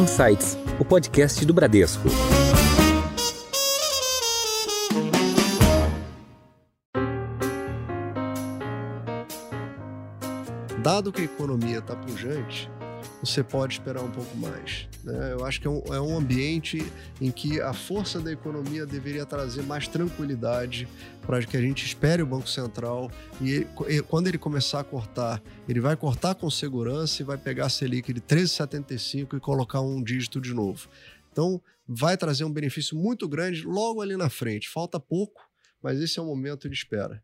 Insights, 0.00 0.56
o 0.78 0.84
podcast 0.84 1.44
do 1.44 1.52
Bradesco. 1.52 2.08
Dado 10.82 11.12
que 11.12 11.20
a 11.20 11.24
economia 11.24 11.80
está 11.80 11.94
pujante, 11.94 12.70
você 13.22 13.42
pode 13.42 13.74
esperar 13.74 14.02
um 14.02 14.10
pouco 14.10 14.36
mais. 14.36 14.88
Né? 15.04 15.32
Eu 15.32 15.44
acho 15.44 15.60
que 15.60 15.66
é 15.66 15.70
um, 15.70 15.82
é 15.92 16.00
um, 16.00 16.16
ambiente 16.16 16.82
em 17.20 17.30
que 17.30 17.60
a 17.60 17.72
força 17.72 18.20
da 18.20 18.32
economia 18.32 18.86
deveria 18.86 19.26
trazer 19.26 19.62
mais 19.62 19.86
tranquilidade 19.86 20.88
para 21.22 21.42
que 21.44 21.56
a 21.56 21.60
gente 21.60 21.84
espere 21.84 22.22
o 22.22 22.26
Banco 22.26 22.48
Central 22.48 23.10
e 23.40 23.52
ele, 23.52 24.02
quando 24.08 24.26
ele 24.26 24.38
começar 24.38 24.80
a 24.80 24.84
cortar, 24.84 25.42
ele 25.68 25.80
vai 25.80 25.96
cortar 25.96 26.34
com 26.34 26.50
segurança 26.50 27.22
e 27.22 27.24
vai 27.24 27.36
pegar 27.36 27.66
a 27.66 27.68
Selic 27.68 28.12
de 28.12 28.20
13,75 28.20 29.36
e 29.36 29.40
colocar 29.40 29.80
um 29.80 30.02
dígito 30.02 30.40
de 30.40 30.54
novo. 30.54 30.88
Então, 31.30 31.60
vai 31.86 32.16
trazer 32.16 32.44
um 32.44 32.52
benefício 32.52 32.96
muito 32.96 33.28
grande 33.28 33.62
logo 33.62 34.00
ali 34.00 34.16
na 34.16 34.30
frente. 34.30 34.68
Falta 34.68 34.98
pouco, 34.98 35.40
mas 35.82 36.00
esse 36.00 36.18
é 36.18 36.22
o 36.22 36.26
momento 36.26 36.68
de 36.68 36.74
espera. 36.74 37.22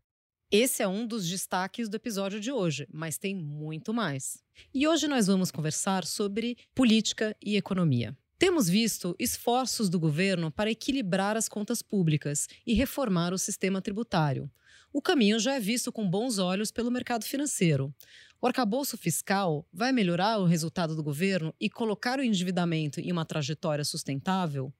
Esse 0.49 0.81
é 0.81 0.87
um 0.87 1.05
dos 1.05 1.27
destaques 1.27 1.89
do 1.89 1.95
episódio 1.95 2.39
de 2.39 2.53
hoje, 2.53 2.87
mas 2.89 3.17
tem 3.17 3.35
muito 3.35 3.93
mais. 3.93 4.41
E 4.73 4.87
hoje 4.87 5.05
nós 5.05 5.27
vamos 5.27 5.51
conversar 5.51 6.05
sobre 6.05 6.57
política 6.73 7.35
e 7.43 7.57
economia. 7.57 8.17
Temos 8.39 8.69
visto 8.69 9.13
esforços 9.19 9.89
do 9.89 9.99
governo 9.99 10.49
para 10.49 10.71
equilibrar 10.71 11.35
as 11.35 11.49
contas 11.49 11.81
públicas 11.81 12.47
e 12.65 12.73
reformar 12.73 13.33
o 13.33 13.37
sistema 13.37 13.81
tributário. 13.81 14.49
O 14.93 15.01
caminho 15.01 15.37
já 15.37 15.55
é 15.55 15.59
visto 15.59 15.91
com 15.91 16.09
bons 16.09 16.37
olhos 16.37 16.71
pelo 16.71 16.89
mercado 16.89 17.25
financeiro. 17.25 17.93
O 18.39 18.47
arcabouço 18.47 18.97
fiscal 18.97 19.67
vai 19.73 19.91
melhorar 19.91 20.37
o 20.37 20.45
resultado 20.45 20.95
do 20.95 21.03
governo 21.03 21.53
e 21.59 21.69
colocar 21.69 22.19
o 22.19 22.23
endividamento 22.23 23.01
em 23.01 23.11
uma 23.11 23.25
trajetória 23.25 23.83
sustentável? 23.83 24.73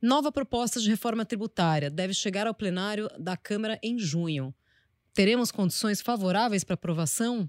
Nova 0.00 0.32
proposta 0.32 0.80
de 0.80 0.88
reforma 0.88 1.26
tributária 1.26 1.90
deve 1.90 2.14
chegar 2.14 2.46
ao 2.46 2.54
plenário 2.54 3.10
da 3.18 3.36
Câmara 3.36 3.78
em 3.82 3.98
junho 3.98 4.54
teremos 5.12 5.50
condições 5.50 6.00
favoráveis 6.00 6.64
para 6.64 6.74
aprovação? 6.74 7.48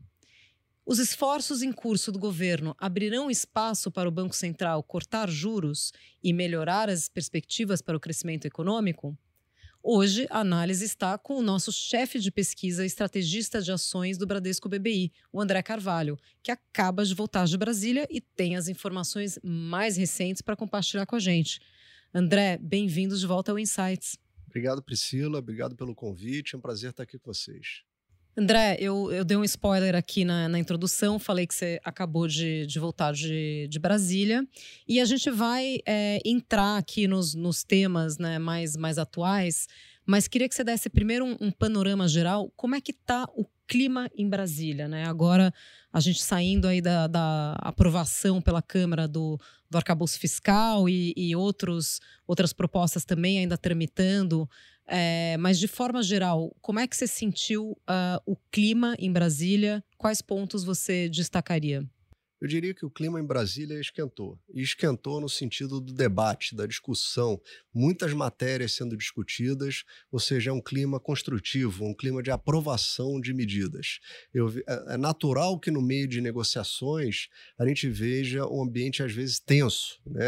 Os 0.85 0.99
esforços 0.99 1.61
em 1.61 1.71
curso 1.71 2.11
do 2.11 2.19
governo 2.19 2.75
abrirão 2.77 3.29
espaço 3.29 3.91
para 3.91 4.09
o 4.09 4.11
Banco 4.11 4.35
Central 4.35 4.81
cortar 4.83 5.29
juros 5.29 5.91
e 6.23 6.33
melhorar 6.33 6.89
as 6.89 7.07
perspectivas 7.07 7.81
para 7.81 7.95
o 7.95 7.99
crescimento 7.99 8.45
econômico? 8.45 9.17
Hoje, 9.83 10.27
a 10.29 10.39
análise 10.41 10.85
está 10.85 11.17
com 11.17 11.35
o 11.37 11.41
nosso 11.41 11.71
chefe 11.71 12.19
de 12.19 12.31
pesquisa 12.31 12.85
estrategista 12.85 13.59
de 13.59 13.71
ações 13.71 14.15
do 14.15 14.27
Bradesco 14.27 14.69
BBI, 14.69 15.11
o 15.33 15.41
André 15.41 15.63
Carvalho, 15.63 16.19
que 16.43 16.51
acaba 16.51 17.03
de 17.03 17.15
voltar 17.15 17.45
de 17.45 17.57
Brasília 17.57 18.07
e 18.09 18.21
tem 18.21 18.55
as 18.55 18.67
informações 18.67 19.39
mais 19.43 19.97
recentes 19.97 20.41
para 20.41 20.55
compartilhar 20.55 21.07
com 21.07 21.15
a 21.15 21.19
gente. 21.19 21.59
André, 22.13 22.59
bem-vindos 22.61 23.21
de 23.21 23.25
volta 23.25 23.51
ao 23.51 23.57
Insights. 23.57 24.20
Obrigado, 24.52 24.83
Priscila. 24.83 25.39
Obrigado 25.39 25.77
pelo 25.77 25.95
convite. 25.95 26.55
É 26.55 26.57
um 26.57 26.61
prazer 26.61 26.89
estar 26.89 27.03
aqui 27.03 27.17
com 27.17 27.33
vocês. 27.33 27.83
André, 28.38 28.77
eu, 28.80 29.11
eu 29.11 29.25
dei 29.25 29.35
um 29.35 29.44
spoiler 29.44 29.95
aqui 29.95 30.23
na, 30.23 30.47
na 30.47 30.59
introdução, 30.59 31.19
falei 31.19 31.47
que 31.47 31.55
você 31.55 31.80
acabou 31.83 32.27
de, 32.27 32.66
de 32.66 32.79
voltar 32.79 33.13
de, 33.13 33.67
de 33.69 33.79
Brasília. 33.79 34.45
E 34.88 34.99
a 34.99 35.05
gente 35.05 35.29
vai 35.29 35.79
é, 35.85 36.19
entrar 36.25 36.77
aqui 36.77 37.07
nos, 37.07 37.33
nos 37.33 37.63
temas 37.63 38.17
né, 38.17 38.39
mais, 38.39 38.75
mais 38.75 38.97
atuais, 38.97 39.67
mas 40.05 40.27
queria 40.27 40.47
que 40.47 40.55
você 40.55 40.63
desse 40.63 40.89
primeiro 40.89 41.25
um, 41.25 41.38
um 41.39 41.52
panorama 41.52 42.07
geral. 42.07 42.52
Como 42.55 42.75
é 42.75 42.81
que 42.81 42.91
está 42.91 43.25
o 43.35 43.45
clima 43.72 44.09
em 44.14 44.27
Brasília? 44.27 44.86
Né? 44.89 45.05
Agora, 45.05 45.53
a 45.94 46.02
gente 46.02 46.22
saindo 46.22 46.67
aí 46.67 46.81
da, 46.81 47.08
da 47.08 47.53
aprovação 47.61 48.41
pela 48.41 48.61
Câmara 48.61 49.08
do, 49.08 49.39
do 49.69 49.78
arcabouço 49.78 50.19
fiscal 50.19 50.89
e, 50.89 51.13
e 51.16 51.33
outros, 51.33 52.02
outras 52.28 52.52
propostas 52.52 53.05
também 53.05 53.39
ainda 53.39 53.58
tramitando. 53.58 54.50
É, 54.86 55.38
mas, 55.38 55.58
de 55.58 55.69
forma 55.69 56.03
geral, 56.03 56.53
como 56.62 56.81
é 56.81 56.88
que 56.88 56.97
você 56.97 57.07
sentiu 57.07 57.72
uh, 57.72 58.22
o 58.25 58.35
clima 58.51 58.94
em 59.00 59.09
Brasília? 59.09 59.81
Quais 59.97 60.22
pontos 60.22 60.66
você 60.66 61.07
destacaria? 61.07 61.81
Eu 62.41 62.47
diria 62.47 62.74
que 62.74 62.84
o 62.84 62.90
clima 62.90 63.19
em 63.19 63.24
Brasília 63.24 63.79
esquentou. 63.79 64.40
E 64.52 64.63
esquentou 64.63 65.22
no 65.22 65.29
sentido 65.29 65.79
do 65.79 65.94
debate, 65.94 66.56
da 66.56 66.66
discussão, 66.66 67.40
muitas 67.72 68.13
matérias 68.13 68.74
sendo 68.74 68.97
discutidas, 68.97 69.84
ou 70.12 70.19
seja, 70.19 70.50
é 70.50 70.53
um 70.53 70.59
clima 70.59 71.00
construtivo, 71.00 71.85
um 71.85 71.94
clima 71.94 72.24
de 72.24 72.31
aprovação 72.31 73.22
de 73.22 73.31
medidas. 73.31 74.00
Eu, 74.34 74.50
é, 74.68 74.96
é 74.96 74.97
natural 74.97 75.59
que 75.59 75.69
no 75.69 75.84
meio 75.84 76.07
de 76.07 76.19
negociações 76.19 77.28
a 77.59 77.68
gente 77.68 77.88
veja 77.88 78.44
um 78.47 78.63
ambiente 78.63 79.03
às 79.03 79.13
vezes 79.13 79.40
tenso. 79.40 80.01
Né? 80.06 80.25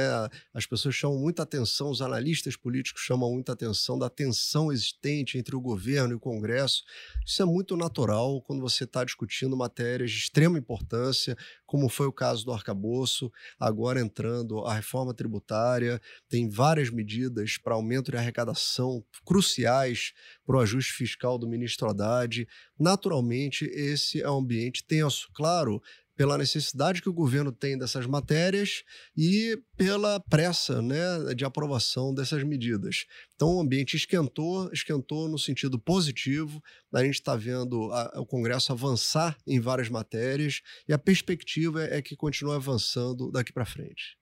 As 0.54 0.68
pessoas 0.68 0.94
chamam 0.94 1.18
muita 1.18 1.42
atenção, 1.42 1.90
os 1.90 2.02
analistas 2.02 2.56
políticos 2.56 3.02
chamam 3.02 3.32
muita 3.32 3.54
atenção 3.54 3.98
da 3.98 4.10
tensão 4.10 4.72
existente 4.72 5.40
entre 5.40 5.56
o 5.56 5.62
governo 5.62 6.14
e 6.14 6.16
o 6.16 6.20
Congresso. 6.20 6.84
Isso 7.26 7.42
é 7.42 7.46
muito 7.46 7.76
natural 7.76 8.40
quando 8.44 8.62
você 8.62 8.84
está 8.84 9.04
discutindo 9.04 9.58
matérias 9.58 10.12
de 10.12 10.18
extrema 10.18 10.60
importância, 10.60 11.36
como 11.74 11.90
foi 11.90 12.06
o 12.06 12.14
caso 12.14 12.46
do 12.46 12.52
arcabouço, 12.52 13.32
agora 13.60 14.00
entrando 14.00 14.60
a 14.60 14.76
reforma 14.76 15.12
tributária, 15.12 16.00
tem 16.30 16.48
várias 16.48 16.92
medidas 16.92 17.58
para 17.58 17.74
aumento 17.74 18.12
de 18.12 18.18
arrecadação 18.18 19.04
cruciais 19.26 20.14
para 20.46 20.58
o 20.58 20.60
ajuste 20.60 20.94
fiscal 20.94 21.36
do 21.36 21.48
ministro 21.48 21.90
Haddad. 21.90 22.48
Naturalmente, 22.80 23.66
esse 23.66 24.22
é 24.22 24.30
um 24.30 24.38
ambiente 24.38 24.86
tenso. 24.86 25.32
Claro, 25.34 25.82
pela 26.16 26.38
necessidade 26.38 27.02
que 27.02 27.10
o 27.10 27.14
governo 27.14 27.52
tem 27.52 27.78
dessas 27.78 28.06
matérias 28.06 28.84
e 29.18 29.60
pela 29.76 30.20
pressa 30.20 30.82
né, 30.82 31.34
de 31.36 31.44
aprovação 31.44 32.14
dessas 32.14 32.44
medidas. 32.44 33.06
Então, 33.36 33.56
o 33.56 33.62
ambiente 33.62 33.96
esquentou, 33.96 34.72
esquentou 34.72 35.28
no 35.28 35.40
sentido 35.40 35.80
positivo. 35.80 36.62
A 36.94 37.04
gente 37.04 37.16
está 37.16 37.36
vendo 37.36 37.92
a, 37.92 38.22
o 38.22 38.26
Congresso 38.26 38.72
avançar 38.72 39.38
em 39.48 39.60
várias 39.60 39.90
matérias 39.90 40.62
e 40.88 40.94
a 40.94 40.98
perspectiva 40.98 41.84
é, 41.84 41.98
é 41.98 42.02
que 42.02 42.16
continue 42.16 42.56
avançando 42.56 43.32
daqui 43.32 43.52
para 43.52 43.66
frente. 43.66 44.18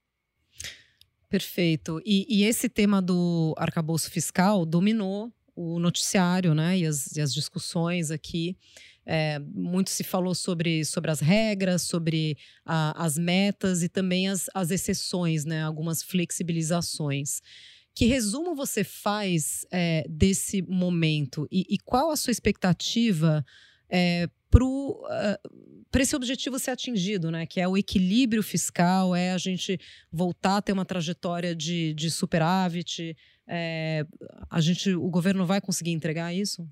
Perfeito. 1.30 2.01
E, 2.06 2.25
e, 2.28 2.44
esse 2.44 2.68
tema 2.68 3.01
do 3.01 3.56
arcabouço 3.57 4.12
fiscal 4.12 4.66
dominou 4.66 5.31
o 5.56 5.80
noticiário 5.80 6.53
né, 6.53 6.78
e, 6.80 6.85
as, 6.85 7.16
e 7.16 7.22
as 7.22 7.34
discussões 7.34 8.12
aqui. 8.12 8.57
É, 9.06 9.39
muito 9.39 9.89
se 9.89 10.03
falou 10.03 10.35
sobre, 10.35 10.85
sobre 10.85 11.09
as 11.09 11.19
regras, 11.19 11.81
sobre 11.81 12.38
a, 12.66 13.03
as 13.03 13.17
metas 13.17 13.81
e 13.81 13.89
também 13.89 14.28
as, 14.28 14.50
as 14.53 14.69
exceções, 14.69 15.44
né, 15.44 15.63
algumas 15.63 16.03
flexibilizações. 16.03 17.41
Que 17.94 18.06
resumo 18.06 18.56
você 18.56 18.84
faz 18.84 19.66
é, 19.72 20.06
desse 20.07 20.62
momento 20.62 21.47
e, 21.51 21.66
e, 21.69 21.78
qual 21.79 22.12
a 22.12 22.16
sua 22.16 22.31
expectativa 22.31 23.45
é, 23.89 24.29
para 24.50 24.66
uh, 24.66 26.00
esse 26.00 26.16
objetivo 26.16 26.59
ser 26.59 26.72
atingido, 26.72 27.31
né? 27.31 27.45
Que 27.45 27.59
é 27.59 27.68
o 27.68 27.78
equilíbrio 27.78 28.44
fiscal, 28.44 29.16
é 29.16 29.31
a 29.31 29.38
gente 29.38 29.79
voltar 30.12 30.57
a 30.57 30.62
ter 30.62 30.73
uma 30.73 30.85
trajetória 30.85 31.56
de, 31.56 31.94
de 31.94 32.12
superávit. 32.12 33.16
É, 33.47 34.06
a 34.50 34.62
gente, 34.62 34.94
o 34.94 35.09
governo 35.09 35.45
vai 35.45 35.59
conseguir 35.59 35.91
entregar 35.91 36.33
isso? 36.33 36.68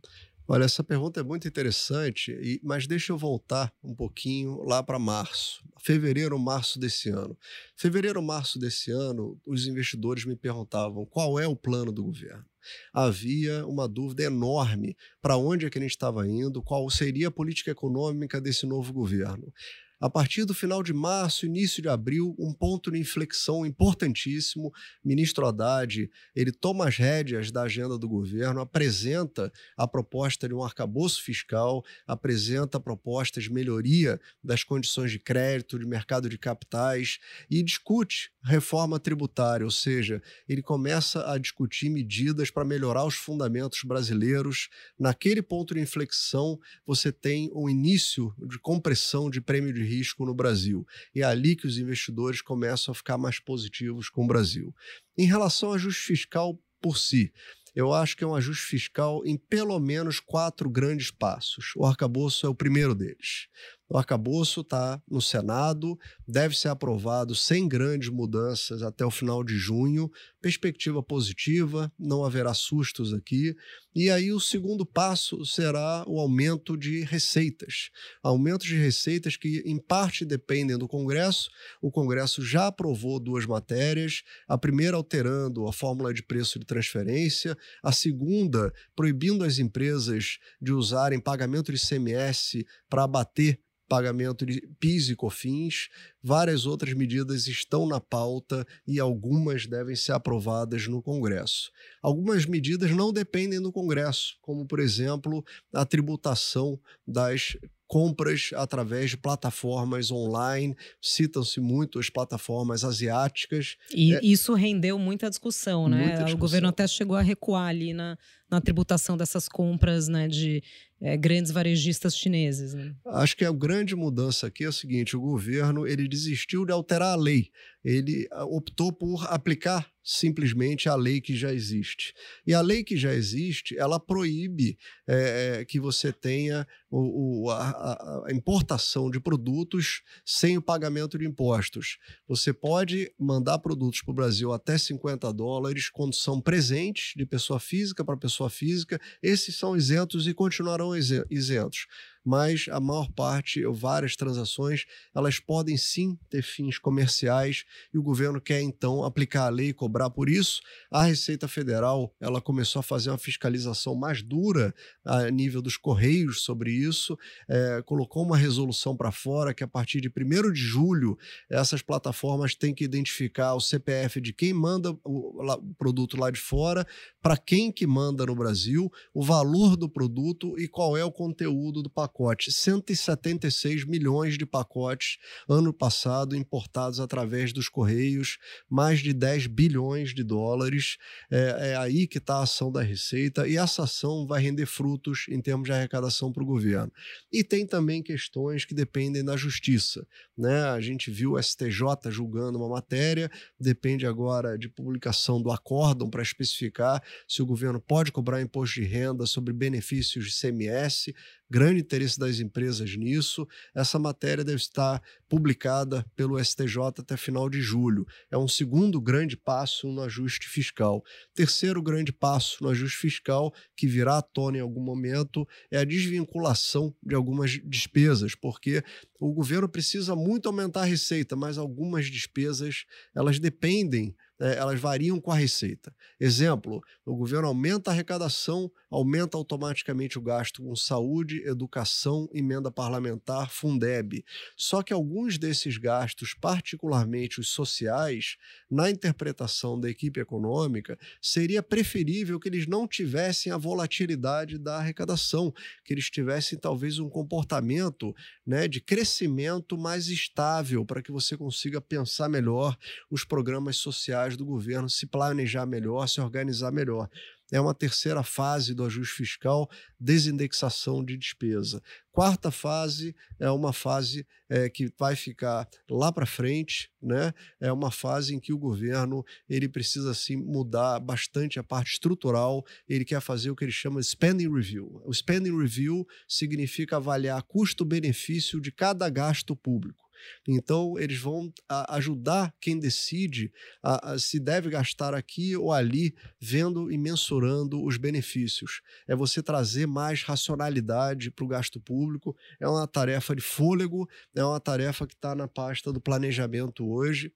Olha, 0.51 0.63
essa 0.63 0.83
pergunta 0.83 1.19
é 1.19 1.23
muito 1.23 1.47
interessante, 1.47 2.31
e, 2.31 2.59
mas 2.63 2.87
deixa 2.87 3.13
eu 3.13 3.17
voltar 3.19 3.71
um 3.83 3.93
pouquinho 3.93 4.63
lá 4.63 4.81
para 4.81 4.97
março, 4.97 5.63
fevereiro, 5.79 6.39
março 6.39 6.79
desse 6.79 7.07
ano. 7.07 7.37
Fevereiro, 7.75 8.19
março 8.19 8.57
desse 8.57 8.89
ano, 8.89 9.39
os 9.45 9.67
investidores 9.67 10.25
me 10.25 10.35
perguntavam 10.35 11.05
qual 11.05 11.39
é 11.39 11.45
o 11.45 11.55
plano 11.55 11.91
do 11.91 12.03
governo. 12.03 12.43
Havia 12.91 13.63
uma 13.67 13.87
dúvida 13.87 14.23
enorme 14.23 14.97
para 15.21 15.37
onde 15.37 15.67
é 15.67 15.69
que 15.69 15.77
a 15.77 15.81
gente 15.81 15.91
estava 15.91 16.27
indo, 16.27 16.63
qual 16.63 16.89
seria 16.89 17.27
a 17.27 17.31
política 17.31 17.69
econômica 17.69 18.41
desse 18.41 18.66
novo 18.66 18.91
governo 18.91 19.53
a 19.99 20.09
partir 20.09 20.45
do 20.45 20.53
final 20.53 20.81
de 20.81 20.93
março, 20.93 21.45
início 21.45 21.81
de 21.81 21.89
abril, 21.89 22.35
um 22.39 22.53
ponto 22.53 22.89
de 22.89 22.97
inflexão 22.97 23.66
importantíssimo. 23.66 24.72
Ministro 25.03 25.46
Haddad, 25.46 26.09
ele 26.35 26.51
toma 26.51 26.87
as 26.87 26.96
rédeas 26.96 27.51
da 27.51 27.63
agenda 27.63 27.97
do 27.97 28.07
governo, 28.07 28.61
apresenta 28.61 29.51
a 29.78 29.87
proposta 29.87 30.47
de 30.47 30.53
um 30.53 30.63
arcabouço 30.63 31.22
fiscal, 31.22 31.84
apresenta 32.07 32.79
propostas 32.79 33.43
de 33.43 33.51
melhoria 33.51 34.19
das 34.43 34.63
condições 34.63 35.11
de 35.11 35.19
crédito, 35.19 35.78
de 35.78 35.85
mercado 35.85 36.29
de 36.29 36.37
capitais 36.37 37.19
e 37.49 37.61
discute 37.61 38.31
reforma 38.41 38.99
tributária, 38.99 39.66
ou 39.66 39.72
seja, 39.72 40.22
ele 40.47 40.61
começa 40.61 41.29
a 41.29 41.37
discutir 41.37 41.90
medidas 41.90 42.49
para 42.49 42.63
melhorar 42.63 43.05
os 43.05 43.16
fundamentos 43.16 43.81
brasileiros. 43.84 44.69
Naquele 44.97 45.41
ponto 45.41 45.73
de 45.73 45.81
inflexão, 45.81 46.57
você 46.85 47.11
tem 47.11 47.52
um 47.53 47.69
início 47.69 48.34
de 48.47 48.57
compressão 48.57 49.29
de 49.29 49.41
prêmio 49.41 49.73
de 49.73 49.84
risco 49.90 50.26
no 50.26 50.34
Brasil. 50.34 50.86
É 51.16 51.24
ali 51.24 51.56
que 51.56 51.66
os 51.66 51.78
investidores 51.78 52.41
começam 52.41 52.91
a 52.91 52.96
ficar 52.96 53.18
mais 53.18 53.40
positivos 53.40 54.09
com 54.09 54.24
o 54.24 54.28
Brasil. 54.28 54.74
Em 55.18 55.26
relação 55.26 55.70
ao 55.70 55.76
ajuste 55.76 56.02
fiscal 56.02 56.58
por 56.82 56.97
si, 56.97 57.34
eu 57.76 57.94
acho 57.94 58.18
que 58.18 58.24
é 58.24 58.28
um 58.28 58.36
ajuste 58.36 58.66
fiscal 58.66 59.22
em 59.26 59.38
pelo 59.38 59.80
menos 59.80 60.20
quatro 60.20 60.70
grandes 60.70 61.12
passos. 61.12 61.74
O 61.76 61.86
arcabouço 61.86 62.46
é 62.46 62.50
o 62.50 62.56
primeiro 62.56 62.94
deles. 62.94 63.47
O 63.90 63.97
arcabouço 63.97 64.62
está 64.62 65.02
no 65.09 65.20
Senado, 65.20 65.97
deve 66.28 66.56
ser 66.56 66.68
aprovado 66.68 67.34
sem 67.34 67.68
grandes 67.68 68.09
mudanças 68.09 68.84
até 68.84 69.03
o 69.03 69.09
final 69.09 69.44
de 69.44 69.58
junho. 69.58 70.12
Perspectiva 70.40 71.02
positiva, 71.02 71.91
não 71.97 72.24
haverá 72.24 72.53
sustos 72.53 73.16
aqui. 73.16 73.56
E 73.96 74.12
aí 74.12 74.32
o 74.32 74.40
segundo 74.40 74.86
passo 74.86 75.44
será 75.44 76.03
o 76.08 76.20
aumento 76.20 76.78
de 76.78 77.03
receitas. 77.03 77.90
Aumentos 78.22 78.68
de 78.68 78.76
receitas 78.76 79.36
que, 79.36 79.64
em 79.66 79.80
parte, 79.80 80.24
dependem 80.24 80.78
do 80.78 80.88
Congresso. 80.88 81.50
O 81.82 81.90
Congresso 81.90 82.44
já 82.44 82.68
aprovou 82.68 83.20
duas 83.20 83.47
matérias, 83.47 84.22
a 84.47 84.56
primeira 84.56 84.97
alterando 84.97 85.68
a 85.68 85.74
fórmula 85.74 86.14
de 86.14 86.22
preço 86.22 86.59
de 86.59 86.66
transferência, 86.66 87.58
a 87.82 87.91
segunda 87.91 88.72
proibindo 88.96 89.44
as 89.44 89.58
empresas 89.58 90.38
de 90.62 90.72
usarem 90.74 91.20
pagamento 91.20 91.72
de 91.74 91.80
CMS 91.80 92.64
para 92.88 93.03
abater 93.03 93.59
pagamento 93.90 94.46
de 94.46 94.62
PIS 94.80 95.09
e 95.09 95.16
COFINS, 95.16 95.90
várias 96.24 96.68
outras 96.68 96.94
medidas 96.94 97.47
estão 97.47 97.88
na 97.88 98.00
pauta 98.00 98.66
e 98.88 99.00
algumas 99.00 99.66
devem 99.66 99.96
ser 99.96 100.12
aprovadas 100.12 100.88
no 100.88 101.02
Congresso. 101.02 101.72
Algumas 102.02 102.46
medidas 102.46 102.91
não 102.91 103.12
dependem 103.12 103.59
do 103.59 103.72
Congresso, 103.72 104.38
como, 104.41 104.66
por 104.66 104.80
exemplo, 104.80 105.44
a 105.74 105.84
tributação 105.86 106.80
das 107.06 107.58
compras 107.88 108.52
através 108.56 109.09
de 109.09 109.18
plataformas 109.18 110.12
online, 110.12 110.78
citam-se 111.02 111.59
muito 111.59 111.97
as 111.97 112.08
plataformas 112.08 112.84
asiáticas. 112.84 113.78
E 113.91 114.14
é, 114.14 114.20
isso 114.22 114.53
rendeu 114.53 115.00
muita 115.00 115.28
discussão, 115.28 115.90
né? 115.90 116.09
Discussão. 116.09 116.36
O 116.36 116.38
governo 116.38 116.68
até 116.68 116.88
chegou 116.88 117.18
a 117.18 117.22
recuar 117.22 117.68
ali 117.68 117.91
na, 117.91 118.16
na 118.49 118.59
tributação 118.59 119.16
dessas 119.16 119.47
compras 119.47 120.07
né, 120.07 120.28
de 120.28 120.63
é, 121.01 121.16
grandes 121.16 121.51
varejistas 121.51 122.16
chineses. 122.16 122.73
Né? 122.73 122.93
Acho 123.05 123.37
que 123.37 123.46
a 123.46 123.51
grande 123.51 123.96
mudança 123.96 124.47
aqui 124.47 124.63
é 124.63 124.69
o 124.69 124.73
seguinte: 124.73 125.16
o 125.16 125.22
governo 125.22 125.87
ele 125.87 126.07
desistiu 126.07 126.66
de 126.66 126.72
alterar 126.72 127.13
a 127.13 127.16
lei, 127.16 127.49
ele 127.84 128.28
ah, 128.31 128.46
optou 128.46 128.91
por 128.91 129.25
aplicar 129.31 129.90
simplesmente 130.03 130.90
a 130.90 130.96
lei 130.96 131.22
que 131.22 131.35
já 131.35 131.53
existe. 131.53 132.13
E 132.46 132.53
a 132.53 132.61
lei 132.61 132.84
que 132.84 132.97
já 132.97 133.13
existe, 133.13 133.78
ela 133.78 133.99
proíbe 133.99 134.78
é, 135.07 135.63
que 135.66 135.79
você 135.79 136.11
tenha 136.11 136.67
o, 136.90 137.43
o, 137.45 137.52
a, 137.52 138.25
a, 138.28 138.34
importação 138.34 139.11
de 139.11 139.19
produtos 139.19 140.02
sem 140.25 140.57
o 140.57 140.61
pagamento 140.61 141.17
de 141.17 141.28
impostos. 141.28 141.99
Você 142.28 142.52
pode 142.52 143.13
mandar 143.19 143.59
produtos 143.59 144.02
para 144.02 144.11
o 144.11 144.16
Brasil 144.16 144.52
até 144.52 144.78
50 144.78 145.31
dólares 145.31 145.90
quando 145.90 146.16
são 146.16 146.41
presentes 146.41 147.13
de 147.16 147.25
pessoa 147.25 147.59
física 147.59 148.03
para 148.03 148.17
pessoa 148.17 148.39
física. 148.47 149.02
Esses 149.24 149.56
são 149.56 149.76
isentos 149.76 150.28
e 150.28 150.36
continuarão 150.36 150.91
isentos 150.96 151.88
mas 152.29 152.67
a 152.70 152.79
maior 152.79 153.11
parte, 153.11 153.66
ou 153.66 153.73
várias 153.73 154.16
transações, 154.16 154.85
elas 155.16 155.40
podem 155.40 155.76
sim 155.76 156.16
ter 156.29 156.43
fins 156.43 156.78
comerciais 156.78 157.66
e 157.91 157.97
o 157.97 158.03
governo 158.03 158.40
quer 158.40 158.61
então 158.61 159.03
aplicar 159.03 159.47
a 159.47 159.49
lei 159.49 159.70
e 159.70 159.73
cobrar 159.73 160.11
por 160.11 160.29
isso. 160.29 160.61
A 160.91 161.05
Receita 161.05 161.47
Federal 161.47 162.14
ela 162.22 162.40
começou 162.40 162.81
a 162.81 162.84
fazer 162.84 163.09
uma 163.09 163.17
fiscalização 163.17 163.96
mais 163.96 164.22
dura 164.22 164.76
a 165.03 165.31
nível 165.31 165.59
dos 165.59 165.76
Correios 165.76 166.43
sobre 166.43 166.72
isso, 166.72 167.17
é, 167.47 167.81
colocou 167.84 168.23
uma 168.23 168.37
resolução 168.37 168.96
para 168.96 169.11
fora 169.11 169.52
que 169.52 169.64
a 169.64 169.67
partir 169.67 169.99
de 169.99 170.08
1 170.08 170.52
de 170.52 170.61
julho 170.61 171.17
essas 171.49 171.81
plataformas 171.81 172.53
têm 172.53 172.76
que 172.76 172.84
identificar 172.84 173.55
o 173.55 173.59
CPF 173.59 174.22
de 174.22 174.34
quem 174.34 174.53
manda 174.53 174.91
o, 175.03 175.41
o 175.41 175.73
produto 175.79 176.16
lá 176.16 176.29
de 176.29 176.40
fora, 176.40 176.85
para 177.23 177.35
quem 177.35 177.72
que 177.72 177.87
manda 177.87 178.23
no 178.23 178.35
Brasil, 178.35 178.91
o 179.16 179.23
valor 179.23 179.76
do 179.76 179.90
produto 179.90 180.53
e 180.59 180.67
qual 180.67 180.96
é 180.96 181.03
o 181.03 181.11
conteúdo 181.11 181.81
do 181.81 181.90
pacote 181.90 182.18
pacotes, 182.19 182.55
176 182.55 183.85
milhões 183.85 184.37
de 184.37 184.45
pacotes 184.45 185.17
ano 185.47 185.71
passado 185.71 186.35
importados 186.35 186.99
através 186.99 187.53
dos 187.53 187.69
Correios, 187.69 188.37
mais 188.69 188.99
de 188.99 189.13
10 189.13 189.47
bilhões 189.47 190.13
de 190.13 190.23
dólares. 190.23 190.97
É, 191.31 191.71
é 191.71 191.77
aí 191.77 192.07
que 192.07 192.17
está 192.17 192.35
a 192.35 192.43
ação 192.43 192.71
da 192.71 192.81
Receita 192.81 193.47
e 193.47 193.55
essa 193.55 193.83
ação 193.83 194.27
vai 194.27 194.41
render 194.41 194.66
frutos 194.66 195.27
em 195.29 195.41
termos 195.41 195.67
de 195.67 195.71
arrecadação 195.71 196.31
para 196.31 196.43
o 196.43 196.45
governo. 196.45 196.91
E 197.31 197.43
tem 197.43 197.66
também 197.66 198.03
questões 198.03 198.66
que 198.66 198.73
dependem 198.73 199.23
da 199.23 199.37
justiça. 199.37 200.05
Né? 200.37 200.63
A 200.63 200.81
gente 200.81 201.09
viu 201.09 201.33
o 201.33 201.41
STJ 201.41 202.09
julgando 202.09 202.57
uma 202.57 202.67
matéria, 202.67 203.31
depende 203.57 204.05
agora 204.05 204.57
de 204.57 204.67
publicação 204.67 205.41
do 205.41 205.51
acórdão 205.51 206.09
para 206.09 206.21
especificar 206.21 207.01
se 207.27 207.41
o 207.41 207.45
governo 207.45 207.79
pode 207.79 208.11
cobrar 208.11 208.41
imposto 208.41 208.81
de 208.81 208.85
renda 208.85 209.25
sobre 209.25 209.53
benefícios 209.53 210.25
de 210.25 210.39
CMS, 210.39 211.13
grande 211.49 211.81
interesse 211.81 212.19
das 212.19 212.40
empresas 212.40 212.96
nisso. 212.96 213.47
Essa 213.73 213.97
matéria 213.97 214.43
deve 214.43 214.57
estar 214.57 215.01
publicada 215.28 216.05
pelo 216.16 216.43
STJ 216.43 216.78
até 216.99 217.17
final 217.17 217.49
de 217.49 217.61
julho. 217.61 218.05
É 218.29 218.37
um 218.37 218.47
segundo 218.47 219.01
grande 219.01 219.35
passo 219.35 219.87
no 219.87 220.01
ajuste 220.01 220.47
fiscal. 220.47 221.03
Terceiro 221.34 221.81
grande 221.81 222.11
passo 222.11 222.63
no 222.63 222.69
ajuste 222.69 222.97
fiscal, 222.97 223.53
que 223.75 223.87
virá 223.87 224.17
à 224.17 224.22
tona 224.22 224.57
em 224.57 224.61
algum 224.61 224.81
momento, 224.81 225.47
é 225.72 225.79
a 225.79 225.84
desvinculação 225.85 226.93
de 227.01 227.16
algumas 227.16 227.52
despesas, 227.66 228.35
porque 228.35 228.84
o 229.19 229.34
governo 229.34 229.67
precisa 229.67 230.16
muito 230.16 230.47
aumentar 230.47 230.81
a 230.81 230.85
receita, 230.85 231.35
mas 231.35 231.57
algumas 231.57 232.05
despesas 232.05 232.85
elas 233.16 233.40
dependem 233.40 234.16
é, 234.40 234.56
elas 234.58 234.80
variam 234.80 235.20
com 235.20 235.32
a 235.32 235.36
receita. 235.36 235.94
Exemplo: 236.20 236.82
o 237.06 237.16
governo 237.16 237.47
aumenta 237.47 237.91
a 237.91 237.94
arrecadação, 237.94 238.72
aumenta 238.90 239.38
automaticamente 239.38 240.18
o 240.18 240.22
gasto 240.22 240.64
com 240.64 240.76
saúde, 240.76 241.44
educação, 241.46 242.30
emenda 242.34 242.72
parlamentar, 242.72 243.52
Fundeb. 243.52 244.24
Só 244.56 244.82
que 244.82 244.94
alguns 244.94 245.38
desses 245.38 245.78
gastos, 245.78 246.34
particularmente 246.34 247.40
os 247.40 247.50
sociais, 247.50 248.38
na 248.70 248.90
interpretação 248.90 249.80
da 249.80 249.90
equipe 249.90 250.20
econômica, 250.20 250.97
seria 251.22 251.62
preferível 251.62 252.40
que 252.40 252.47
eles 252.47 252.68
não 252.68 252.88
tivessem 252.88 253.52
a 253.52 253.58
volatilidade 253.58 254.58
da 254.58 254.78
arrecadação, 254.78 255.53
que 255.84 255.94
eles 255.94 256.10
tivessem 256.10 256.58
talvez 256.58 257.00
um 257.00 257.10
comportamento 257.10 258.15
né, 258.46 258.68
de 258.68 258.80
crescimento 258.80 259.77
mais 259.77 260.08
estável 260.08 260.86
para 260.86 261.01
que 261.01 261.12
você 261.12 261.36
consiga 261.36 261.82
pensar 261.82 262.30
melhor 262.30 262.77
os 263.10 263.24
programas 263.24 263.77
sociais 263.77 264.28
do 264.36 264.46
governo 264.46 264.89
se 264.89 265.05
planejar 265.05 265.65
melhor, 265.65 266.08
se 266.08 266.22
organizar 266.22 266.72
melhor. 266.72 267.10
É 267.51 267.60
uma 267.60 267.74
terceira 267.74 268.22
fase 268.22 268.75
do 268.75 268.86
ajuste 268.86 269.15
fiscal, 269.15 269.67
desindexação 270.00 271.03
de 271.03 271.17
despesa. 271.17 271.81
Quarta 272.12 272.51
fase 272.51 273.15
é 273.39 273.50
uma 273.50 273.74
fase 273.74 274.25
é, 274.48 274.70
que 274.70 274.93
vai 275.00 275.15
ficar 275.15 275.67
lá 275.89 276.12
para 276.12 276.27
frente, 276.27 276.91
né? 277.01 277.34
É 277.60 277.72
uma 277.72 277.89
fase 277.89 278.36
em 278.36 278.39
que 278.39 278.53
o 278.53 278.58
governo 278.58 279.25
ele 279.50 279.67
precisa 279.67 280.12
assim 280.12 280.36
mudar 280.36 281.00
bastante 281.00 281.59
a 281.59 281.63
parte 281.63 281.93
estrutural. 281.93 282.63
Ele 282.88 283.03
quer 283.03 283.21
fazer 283.21 283.50
o 283.50 283.55
que 283.55 283.65
ele 283.65 283.71
chama 283.71 284.00
de 284.00 284.05
spending 284.07 284.53
review. 284.53 285.01
O 285.03 285.13
spending 285.13 285.57
review 285.57 286.07
significa 286.27 286.98
avaliar 286.98 287.41
custo-benefício 287.43 288.62
de 288.62 288.71
cada 288.71 289.09
gasto 289.09 289.55
público. 289.55 290.08
Então, 290.47 290.97
eles 290.97 291.19
vão 291.19 291.51
ajudar 291.89 292.53
quem 292.59 292.79
decide 292.79 293.51
a, 293.81 294.11
a, 294.11 294.19
se 294.19 294.39
deve 294.39 294.69
gastar 294.69 295.13
aqui 295.13 295.55
ou 295.55 295.71
ali, 295.71 296.15
vendo 296.39 296.91
e 296.91 296.97
mensurando 296.97 297.83
os 297.83 297.97
benefícios. 297.97 298.81
É 299.07 299.15
você 299.15 299.41
trazer 299.41 299.85
mais 299.85 300.23
racionalidade 300.23 301.31
para 301.31 301.45
o 301.45 301.47
gasto 301.47 301.79
público. 301.79 302.35
É 302.59 302.67
uma 302.67 302.88
tarefa 302.88 303.35
de 303.35 303.41
fôlego, 303.41 304.07
é 304.35 304.43
uma 304.43 304.59
tarefa 304.59 305.05
que 305.05 305.13
está 305.13 305.35
na 305.35 305.47
pasta 305.47 305.91
do 305.93 306.01
planejamento 306.01 306.88
hoje. 306.89 307.31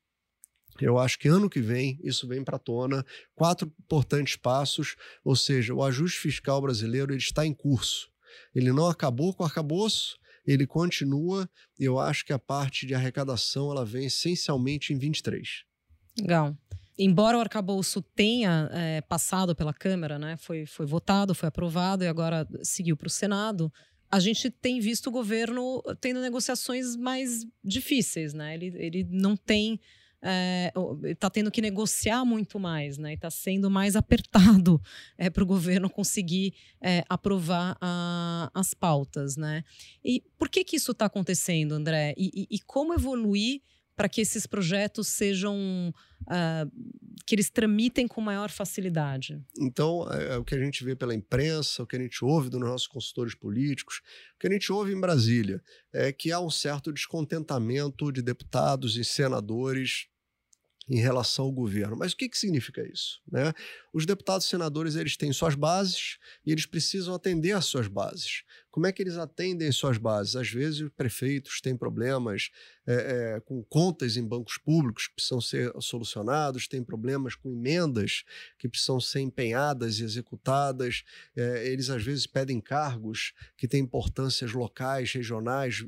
Eu 0.82 0.98
acho 0.98 1.20
que 1.20 1.28
ano 1.28 1.50
que 1.50 1.62
vem 1.62 2.00
isso 2.04 2.28
vem 2.28 2.44
para 2.44 2.58
tona. 2.58 3.06
Quatro 3.36 3.72
importantes 3.80 4.36
passos, 4.36 4.96
ou 5.24 5.36
seja, 5.36 5.74
o 5.74 5.84
ajuste 5.84 6.20
fiscal 6.20 6.62
brasileiro 6.62 7.12
ele 7.12 7.20
está 7.20 7.46
em 7.46 7.54
curso. 7.54 8.10
Ele 8.56 8.72
não 8.72 8.88
acabou 8.88 9.34
com 9.34 9.44
o 9.44 9.46
arcabouço, 9.46 10.18
ele 10.46 10.68
continua 10.68 11.50
eu 11.80 12.00
acho 12.00 12.26
que 12.26 12.34
a 12.34 12.40
parte 12.40 12.86
de 12.86 12.94
arrecadação 12.94 13.72
ela 13.72 13.86
vem 13.86 14.06
essencialmente 14.06 14.94
em 14.94 14.98
23. 14.98 15.64
Legal. 16.20 16.56
Embora 16.98 17.38
o 17.38 17.42
arcabouço 17.42 18.02
tenha 18.02 18.70
é, 18.72 19.02
passado 19.02 19.56
pela 19.56 19.74
Câmara, 19.74 20.20
né, 20.20 20.38
foi, 20.38 20.66
foi 20.66 20.86
votado, 20.86 21.34
foi 21.34 21.50
aprovado 21.50 22.04
e 22.04 22.08
agora 22.08 22.48
seguiu 22.62 22.96
para 22.96 23.08
o 23.08 23.10
Senado, 23.10 23.72
a 24.12 24.20
gente 24.20 24.52
tem 24.52 24.80
visto 24.80 25.08
o 25.08 25.12
governo 25.12 25.82
tendo 26.00 26.22
negociações 26.22 26.96
mais 26.96 27.44
difíceis. 27.64 28.32
Né? 28.32 28.54
Ele, 28.54 28.68
ele 28.76 29.08
não 29.10 29.36
tem 29.36 29.80
está 31.04 31.28
é, 31.28 31.30
tendo 31.30 31.52
que 31.52 31.62
negociar 31.62 32.24
muito 32.24 32.58
mais, 32.58 32.98
né? 32.98 33.14
Está 33.14 33.30
sendo 33.30 33.70
mais 33.70 33.96
apertado 33.96 34.82
é, 35.18 35.30
para 35.30 35.44
o 35.44 35.46
governo 35.46 35.90
conseguir 35.90 36.54
é, 36.82 37.04
aprovar 37.10 37.78
a, 37.82 38.50
as 38.54 38.74
pautas, 38.74 39.36
né? 39.36 39.64
E 40.04 40.24
por 40.38 40.50
que 40.50 40.64
que 40.64 40.78
isso 40.78 40.92
está 40.92 41.06
acontecendo, 41.06 41.74
André? 41.74 42.14
E, 42.18 42.48
e, 42.50 42.56
e 42.56 42.60
como 42.60 42.94
evoluir 42.94 43.62
para 43.96 44.10
que 44.10 44.22
esses 44.22 44.48
projetos 44.48 45.08
sejam 45.08 45.94
uh, 46.24 46.72
que 47.26 47.36
eles 47.36 47.50
tramitem 47.50 48.08
com 48.08 48.22
maior 48.22 48.50
facilidade? 48.50 49.40
Então, 49.58 50.08
é, 50.12 50.34
é, 50.34 50.38
o 50.38 50.44
que 50.44 50.56
a 50.56 50.60
gente 50.60 50.84
vê 50.84 50.96
pela 50.96 51.14
imprensa, 51.14 51.84
o 51.84 51.88
que 51.88 51.96
a 51.96 52.00
gente 52.00 52.24
ouve 52.26 52.50
dos 52.50 52.60
nossos 52.60 52.88
consultores 52.88 53.36
políticos, 53.36 54.02
o 54.36 54.40
que 54.40 54.48
a 54.48 54.52
gente 54.52 54.72
ouve 54.72 54.94
em 54.94 55.00
Brasília, 55.00 55.62
é 55.92 56.12
que 56.12 56.32
há 56.32 56.40
um 56.40 56.50
certo 56.50 56.92
descontentamento 56.92 58.12
de 58.12 58.22
deputados 58.22 58.98
e 58.98 59.04
senadores 59.04 60.08
em 60.90 60.98
relação 61.00 61.46
ao 61.46 61.52
governo. 61.52 61.96
Mas 61.98 62.14
o 62.14 62.18
que, 62.18 62.30
que 62.30 62.38
significa 62.38 62.86
isso? 62.88 63.22
Né? 63.32 63.54
Os 63.94 64.06
deputados 64.08 64.48
e 64.48 64.50
senadores 64.50 64.96
eles 64.96 65.16
têm 65.16 65.32
suas 65.32 65.54
bases 65.54 66.18
e 66.44 66.52
eles 66.52 66.66
precisam 66.66 67.14
atender 67.14 67.52
às 67.52 67.66
suas 67.66 67.88
bases. 67.88 68.44
Como 68.74 68.88
é 68.88 68.92
que 68.92 69.04
eles 69.04 69.18
atendem 69.18 69.72
suas 69.72 70.00
bases? 70.00 70.36
Às 70.36 70.50
vezes, 70.50 70.82
os 70.82 70.90
prefeitos 70.90 71.62
têm 71.62 71.78
problemas 71.78 72.50
é, 72.88 73.36
é, 73.36 73.40
com 73.42 73.64
contas 73.64 74.18
em 74.18 74.28
bancos 74.28 74.58
públicos 74.58 75.08
que 75.08 75.14
precisam 75.14 75.40
ser 75.40 75.72
solucionados, 75.80 76.68
têm 76.68 76.84
problemas 76.84 77.36
com 77.36 77.52
emendas 77.52 78.24
que 78.58 78.68
precisam 78.68 79.00
ser 79.00 79.20
empenhadas 79.20 80.00
e 80.00 80.04
executadas. 80.04 81.04
É, 81.36 81.68
eles, 81.72 81.92
às 81.92 82.04
vezes, 82.04 82.26
pedem 82.26 82.60
cargos 82.60 83.34
que 83.56 83.68
têm 83.68 83.84
importâncias 83.84 84.54
locais, 84.54 85.14
regionais 85.14 85.86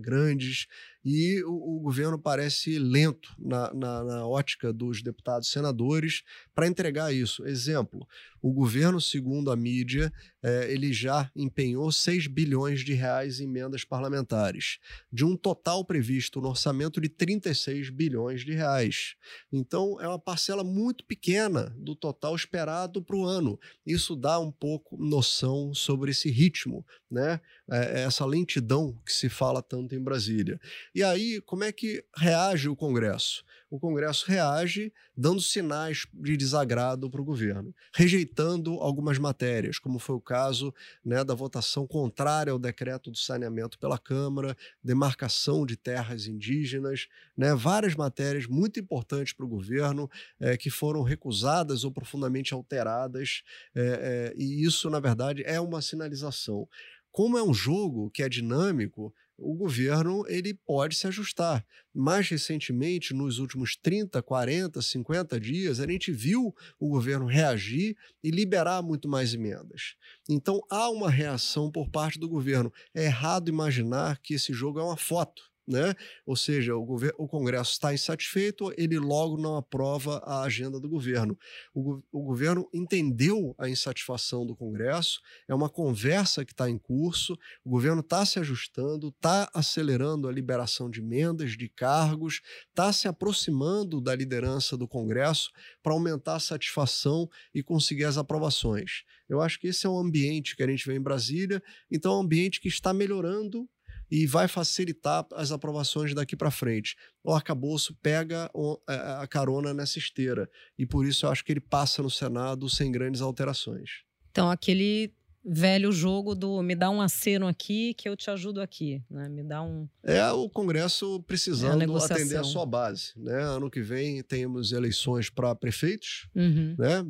grandes. 0.00 0.68
E 1.04 1.42
o, 1.42 1.78
o, 1.78 1.80
governo 1.80 2.18
parece 2.18 2.78
lento 2.78 3.34
na, 3.38 3.72
na, 3.74 4.04
na 4.04 4.26
ótica 4.26 4.72
dos 4.72 5.02
deputados 5.02 5.48
e 5.48 5.50
senadores 5.50 6.22
para 6.54 6.68
entregar 6.68 7.12
isso. 7.12 7.44
Exemplo: 7.48 8.06
o 8.40 8.52
governo, 8.52 9.00
segundo 9.00 9.50
a 9.50 9.56
mídia, 9.56 10.12
é, 10.42 10.70
ele 10.72 10.92
já 10.92 11.30
empenhou 11.34 11.90
6 11.90 12.26
bilhões 12.28 12.84
de 12.84 12.92
reais 12.92 13.40
em 13.40 13.44
emendas 13.44 13.84
parlamentares, 13.84 14.78
de 15.12 15.24
um 15.24 15.36
total 15.36 15.84
previsto 15.84 16.40
no 16.40 16.48
orçamento 16.48 17.00
de 17.00 17.08
36 17.08 17.90
bilhões 17.90 18.44
de 18.44 18.52
reais. 18.52 19.16
Então, 19.52 20.00
é 20.00 20.06
uma 20.06 20.18
parcela 20.18 20.62
muito 20.62 21.04
pequena 21.04 21.74
do 21.78 21.96
total 21.96 22.36
esperado 22.36 23.02
para 23.02 23.16
o 23.16 23.24
ano. 23.24 23.58
Isso 23.84 24.14
dá 24.14 24.38
um 24.38 24.52
pouco 24.52 24.96
noção 24.96 25.74
sobre 25.74 26.12
esse 26.12 26.30
ritmo, 26.30 26.86
né? 27.10 27.40
É, 27.70 28.00
é 28.00 28.04
essa 28.04 28.24
lentidão 28.24 28.96
que 29.04 29.12
se 29.12 29.28
fala 29.28 29.62
tanto 29.62 29.94
em 29.94 30.02
Brasília. 30.02 30.60
E 30.94 31.02
aí, 31.02 31.40
como 31.40 31.64
é 31.64 31.72
que 31.72 32.04
reage 32.16 32.68
o 32.68 32.76
Congresso? 32.76 33.44
O 33.70 33.78
Congresso 33.78 34.24
reage 34.26 34.92
dando 35.16 35.40
sinais 35.40 36.06
de 36.12 36.36
desagrado 36.36 37.10
para 37.10 37.20
o 37.20 37.24
governo, 37.24 37.74
rejeitando 37.92 38.74
algumas 38.74 39.18
matérias, 39.18 39.78
como 39.78 39.98
foi 39.98 40.14
o 40.14 40.20
caso 40.20 40.72
né, 41.04 41.22
da 41.22 41.34
votação 41.34 41.86
contrária 41.86 42.52
ao 42.52 42.58
decreto 42.58 43.10
do 43.10 43.18
saneamento 43.18 43.78
pela 43.78 43.98
Câmara, 43.98 44.56
demarcação 44.82 45.66
de 45.66 45.76
terras 45.76 46.26
indígenas, 46.26 47.08
né, 47.36 47.54
várias 47.54 47.94
matérias 47.94 48.46
muito 48.46 48.80
importantes 48.80 49.32
para 49.32 49.44
o 49.44 49.48
governo 49.48 50.10
é, 50.40 50.56
que 50.56 50.70
foram 50.70 51.02
recusadas 51.02 51.84
ou 51.84 51.92
profundamente 51.92 52.54
alteradas, 52.54 53.42
é, 53.74 54.34
é, 54.34 54.34
e 54.36 54.64
isso, 54.64 54.88
na 54.88 55.00
verdade, 55.00 55.42
é 55.44 55.60
uma 55.60 55.82
sinalização. 55.82 56.68
Como 57.10 57.36
é 57.36 57.42
um 57.42 57.54
jogo 57.54 58.10
que 58.10 58.22
é 58.22 58.28
dinâmico, 58.28 59.12
o 59.38 59.54
governo 59.54 60.24
ele 60.26 60.52
pode 60.52 60.96
se 60.96 61.06
ajustar. 61.06 61.64
Mais 61.94 62.28
recentemente, 62.28 63.14
nos 63.14 63.38
últimos 63.38 63.76
30, 63.76 64.20
40, 64.20 64.82
50 64.82 65.40
dias, 65.40 65.78
a 65.78 65.86
gente 65.86 66.10
viu 66.10 66.52
o 66.78 66.88
governo 66.88 67.26
reagir 67.26 67.96
e 68.22 68.30
liberar 68.30 68.82
muito 68.82 69.08
mais 69.08 69.32
emendas. 69.32 69.94
Então 70.28 70.60
há 70.68 70.90
uma 70.90 71.08
reação 71.08 71.70
por 71.70 71.88
parte 71.88 72.18
do 72.18 72.28
governo. 72.28 72.72
É 72.92 73.04
errado 73.04 73.48
imaginar 73.48 74.18
que 74.20 74.34
esse 74.34 74.52
jogo 74.52 74.80
é 74.80 74.82
uma 74.82 74.96
foto 74.96 75.48
né? 75.68 75.94
Ou 76.24 76.34
seja, 76.34 76.74
o, 76.74 76.96
o 77.18 77.28
Congresso 77.28 77.72
está 77.72 77.92
insatisfeito, 77.92 78.72
ele 78.76 78.98
logo 78.98 79.36
não 79.36 79.56
aprova 79.56 80.18
a 80.24 80.42
agenda 80.42 80.80
do 80.80 80.88
governo. 80.88 81.38
O, 81.74 82.00
o 82.10 82.22
governo 82.22 82.68
entendeu 82.72 83.54
a 83.58 83.68
insatisfação 83.68 84.46
do 84.46 84.56
Congresso, 84.56 85.20
é 85.46 85.54
uma 85.54 85.68
conversa 85.68 86.44
que 86.44 86.52
está 86.52 86.70
em 86.70 86.78
curso, 86.78 87.38
o 87.64 87.70
governo 87.70 88.00
está 88.00 88.24
se 88.24 88.38
ajustando, 88.38 89.08
está 89.08 89.50
acelerando 89.52 90.26
a 90.26 90.32
liberação 90.32 90.88
de 90.88 91.00
emendas, 91.00 91.52
de 91.52 91.68
cargos, 91.68 92.40
está 92.70 92.92
se 92.92 93.06
aproximando 93.06 94.00
da 94.00 94.14
liderança 94.14 94.76
do 94.76 94.88
Congresso 94.88 95.50
para 95.82 95.92
aumentar 95.92 96.36
a 96.36 96.40
satisfação 96.40 97.28
e 97.54 97.62
conseguir 97.62 98.04
as 98.04 98.16
aprovações. 98.16 99.04
Eu 99.28 99.42
acho 99.42 99.60
que 99.60 99.66
esse 99.66 99.86
é 99.86 99.90
um 99.90 99.98
ambiente 99.98 100.56
que 100.56 100.62
a 100.62 100.66
gente 100.66 100.86
vê 100.86 100.96
em 100.96 101.00
Brasília, 101.00 101.62
então 101.90 102.14
é 102.14 102.16
um 102.16 102.20
ambiente 102.20 102.60
que 102.60 102.68
está 102.68 102.94
melhorando 102.94 103.68
e 104.10 104.26
vai 104.26 104.48
facilitar 104.48 105.26
as 105.34 105.52
aprovações 105.52 106.14
daqui 106.14 106.36
para 106.36 106.50
frente. 106.50 106.96
O 107.22 107.32
arcabouço 107.32 107.94
pega 108.02 108.50
a 108.86 109.26
carona 109.26 109.74
nessa 109.74 109.98
esteira 109.98 110.48
e 110.78 110.86
por 110.86 111.06
isso 111.06 111.26
eu 111.26 111.30
acho 111.30 111.44
que 111.44 111.52
ele 111.52 111.60
passa 111.60 112.02
no 112.02 112.10
Senado 112.10 112.68
sem 112.68 112.90
grandes 112.90 113.20
alterações. 113.20 114.02
Então, 114.30 114.50
aquele 114.50 115.12
velho 115.44 115.90
jogo 115.90 116.34
do 116.34 116.62
me 116.62 116.74
dá 116.74 116.90
um 116.90 117.00
aceno 117.00 117.46
aqui 117.46 117.94
que 117.94 118.08
eu 118.08 118.16
te 118.16 118.30
ajudo 118.30 118.60
aqui, 118.60 119.02
né? 119.10 119.28
Me 119.28 119.42
dá 119.42 119.62
um 119.62 119.88
É 120.02 120.30
o 120.30 120.48
Congresso 120.48 121.22
precisando 121.22 121.82
é 121.82 121.86
a 121.86 122.04
atender 122.04 122.36
a 122.36 122.44
sua 122.44 122.66
base, 122.66 123.12
né? 123.16 123.40
Ano 123.42 123.70
que 123.70 123.80
vem 123.80 124.22
temos 124.22 124.72
eleições 124.72 125.30
para 125.30 125.54
prefeitos, 125.54 126.28
uhum. 126.34 126.74
né? 126.78 127.04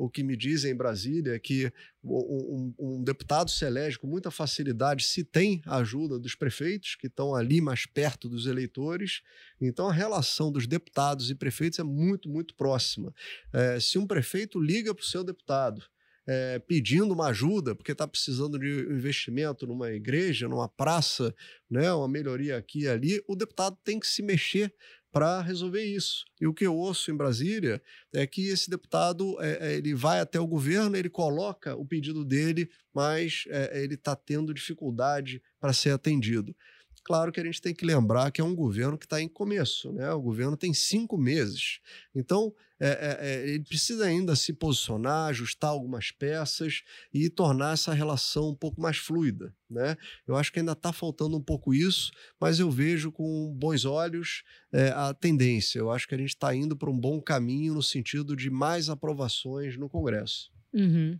O 0.00 0.08
que 0.08 0.22
me 0.22 0.34
dizem 0.34 0.72
em 0.72 0.74
Brasília 0.74 1.34
é 1.34 1.38
que 1.38 1.70
um, 2.02 2.72
um, 2.78 3.04
deputado 3.04 3.50
se 3.50 3.66
elege 3.66 3.98
com 3.98 4.06
muita 4.06 4.30
facilidade 4.30 5.04
se 5.04 5.22
tem 5.22 5.60
a 5.66 5.76
ajuda 5.76 6.18
dos 6.18 6.34
prefeitos, 6.34 6.94
que 6.94 7.06
estão 7.06 7.34
ali 7.34 7.60
mais 7.60 7.84
perto 7.84 8.26
dos 8.26 8.46
eleitores. 8.46 9.20
Então, 9.60 9.90
a 9.90 9.92
relação 9.92 10.50
dos 10.50 10.66
deputados 10.66 11.30
e 11.30 11.34
prefeitos 11.34 11.78
é 11.78 11.82
muito, 11.82 12.30
muito 12.30 12.54
próxima. 12.54 13.14
É, 13.52 13.78
se 13.78 13.98
um 13.98 14.06
prefeito 14.06 14.58
liga 14.58 14.94
para 14.94 15.02
o 15.02 15.06
seu 15.06 15.22
deputado, 15.22 15.84
é, 16.26 16.58
pedindo 16.60 17.12
uma 17.12 17.26
ajuda, 17.26 17.74
porque 17.74 17.92
está 17.92 18.08
precisando 18.08 18.58
de 18.58 18.86
investimento 18.90 19.66
numa 19.66 19.90
igreja, 19.90 20.48
numa 20.48 20.68
praça, 20.68 21.34
né, 21.70 21.92
uma 21.92 22.08
melhoria 22.08 22.56
aqui 22.56 22.84
e 22.84 22.88
ali, 22.88 23.22
o 23.28 23.36
deputado 23.36 23.76
tem 23.84 24.00
que 24.00 24.06
se 24.06 24.22
mexer 24.22 24.72
para 25.12 25.40
resolver 25.40 25.82
isso. 25.82 26.24
E 26.40 26.46
o 26.46 26.54
que 26.54 26.66
eu 26.66 26.74
ouço 26.74 27.10
em 27.10 27.16
Brasília 27.16 27.82
é 28.12 28.26
que 28.26 28.48
esse 28.48 28.70
deputado 28.70 29.36
é, 29.40 29.72
é, 29.72 29.74
ele 29.76 29.94
vai 29.94 30.20
até 30.20 30.38
o 30.38 30.46
governo, 30.46 30.96
ele 30.96 31.10
coloca 31.10 31.74
o 31.76 31.84
pedido 31.84 32.24
dele, 32.24 32.70
mas 32.94 33.44
é, 33.48 33.82
ele 33.82 33.94
está 33.94 34.14
tendo 34.14 34.54
dificuldade 34.54 35.42
para 35.60 35.72
ser 35.72 35.90
atendido. 35.90 36.54
Claro 37.02 37.32
que 37.32 37.40
a 37.40 37.44
gente 37.44 37.60
tem 37.60 37.74
que 37.74 37.84
lembrar 37.84 38.30
que 38.30 38.40
é 38.40 38.44
um 38.44 38.54
governo 38.54 38.98
que 38.98 39.06
está 39.06 39.20
em 39.20 39.28
começo, 39.28 39.92
né? 39.92 40.12
O 40.12 40.20
governo 40.20 40.56
tem 40.56 40.74
cinco 40.74 41.16
meses. 41.16 41.80
Então, 42.14 42.54
é, 42.78 42.88
é, 42.88 43.18
é, 43.20 43.48
ele 43.50 43.64
precisa 43.64 44.06
ainda 44.06 44.34
se 44.34 44.54
posicionar, 44.54 45.28
ajustar 45.28 45.70
algumas 45.70 46.10
peças 46.10 46.82
e 47.12 47.28
tornar 47.28 47.74
essa 47.74 47.92
relação 47.92 48.50
um 48.50 48.54
pouco 48.54 48.80
mais 48.80 48.96
fluida, 48.96 49.54
né? 49.68 49.96
Eu 50.26 50.34
acho 50.34 50.50
que 50.50 50.58
ainda 50.58 50.72
está 50.72 50.92
faltando 50.92 51.36
um 51.36 51.42
pouco 51.42 51.74
isso, 51.74 52.10
mas 52.40 52.58
eu 52.58 52.70
vejo 52.70 53.12
com 53.12 53.54
bons 53.54 53.84
olhos 53.84 54.42
é, 54.72 54.88
a 54.88 55.12
tendência. 55.12 55.78
Eu 55.78 55.90
acho 55.90 56.08
que 56.08 56.14
a 56.14 56.18
gente 56.18 56.30
está 56.30 56.54
indo 56.54 56.74
para 56.74 56.90
um 56.90 56.98
bom 56.98 57.20
caminho 57.20 57.74
no 57.74 57.82
sentido 57.82 58.34
de 58.34 58.48
mais 58.48 58.88
aprovações 58.88 59.76
no 59.76 59.88
Congresso. 59.88 60.50
Uhum. 60.72 61.18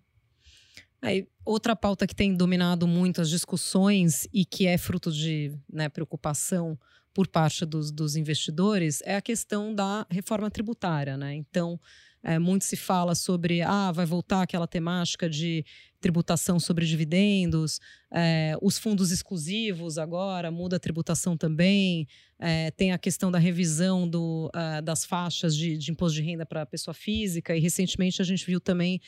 Aí, 1.03 1.27
outra 1.45 1.75
pauta 1.75 2.07
que 2.07 2.15
tem 2.15 2.35
dominado 2.35 2.87
muito 2.87 3.21
as 3.21 3.31
discussões 3.31 4.29
e 4.33 4.45
que 4.45 4.67
é 4.67 4.77
fruto 4.77 5.11
de 5.11 5.53
né, 5.73 5.89
preocupação 5.89 6.79
por 7.15 7.27
parte 7.27 7.65
dos, 7.65 7.91
dos, 7.91 8.17
investidores 8.17 9.03
é 9.05 9.17
a 9.17 9.21
questão 9.21 9.75
da 9.75 10.07
reforma 10.11 10.51
tributária. 10.51 11.17
Né? 11.17 11.35
Então, 11.35 11.81
é, 12.23 12.39
muito 12.39 12.65
se 12.65 12.77
fala 12.77 13.15
sobre 13.15 13.63
ah, 13.63 13.91
vai 13.93 14.05
voltar 14.05 14.43
aquela 14.43 14.67
temática 14.67 15.29
de 15.29 15.65
tributação 16.01 16.61
sobre 16.61 16.87
dividendos, 16.87 17.81
é, 18.13 18.57
os 18.61 18.79
fundos 18.79 19.11
exclusivos 19.11 19.99
agora, 19.99 20.51
muda 20.51 20.77
a 20.77 20.81
tributação 20.81 21.37
também, 21.37 22.07
é, 22.39 22.71
tem 22.71 22.93
a 22.93 22.99
questão 22.99 23.31
da 23.31 23.39
revisão 23.39 24.09
do, 24.09 24.51
uh, 24.55 24.81
das 24.83 25.05
faixas 25.05 25.55
de, 25.55 25.77
de 25.77 25.91
imposto 25.91 26.17
de 26.17 26.23
renda 26.23 26.47
para 26.47 26.63
a 26.63 26.67
pessoa 26.67 26.95
física, 26.95 27.55
e 27.55 27.61
recentemente 27.61 28.23
a 28.23 28.25
gente 28.25 28.47
viu 28.47 28.61
também 28.61 29.01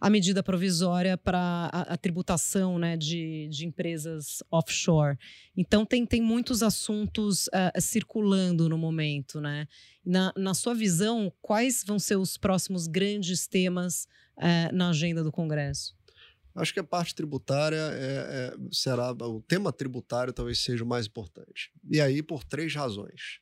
a 0.00 0.08
medida 0.08 0.42
provisória 0.42 1.16
para 1.16 1.70
a, 1.72 1.94
a, 1.94 1.96
tributação 1.96 2.78
né, 2.78 2.96
de, 2.96 3.48
de 3.48 3.66
empresas 3.66 4.42
offshore. 4.50 5.18
Então, 5.56 5.84
tem, 5.84 6.06
tem 6.06 6.22
muitos 6.22 6.62
assuntos 6.62 7.46
uh, 7.48 7.80
circulando 7.80 8.68
no 8.68 8.78
momento. 8.78 9.40
Né? 9.40 9.66
Na, 10.04 10.32
na 10.36 10.54
sua 10.54 10.74
visão, 10.74 11.32
quais 11.42 11.82
vão 11.84 11.98
ser 11.98 12.16
os 12.16 12.36
próximos 12.36 12.86
grandes 12.86 13.46
temas 13.46 14.06
uh, 14.36 14.74
na 14.74 14.90
agenda 14.90 15.24
do 15.24 15.32
Congresso? 15.32 15.96
Acho 16.54 16.72
que 16.72 16.80
a 16.80 16.84
parte 16.84 17.14
tributária 17.14 17.76
é, 17.76 18.52
é, 18.52 18.56
será 18.72 19.12
o 19.12 19.40
tema 19.42 19.72
tributário 19.72 20.32
talvez 20.32 20.58
seja 20.58 20.82
o 20.82 20.86
mais 20.86 21.06
importante. 21.06 21.70
E 21.88 22.00
aí 22.00 22.20
por 22.20 22.42
três 22.42 22.74
razões. 22.74 23.40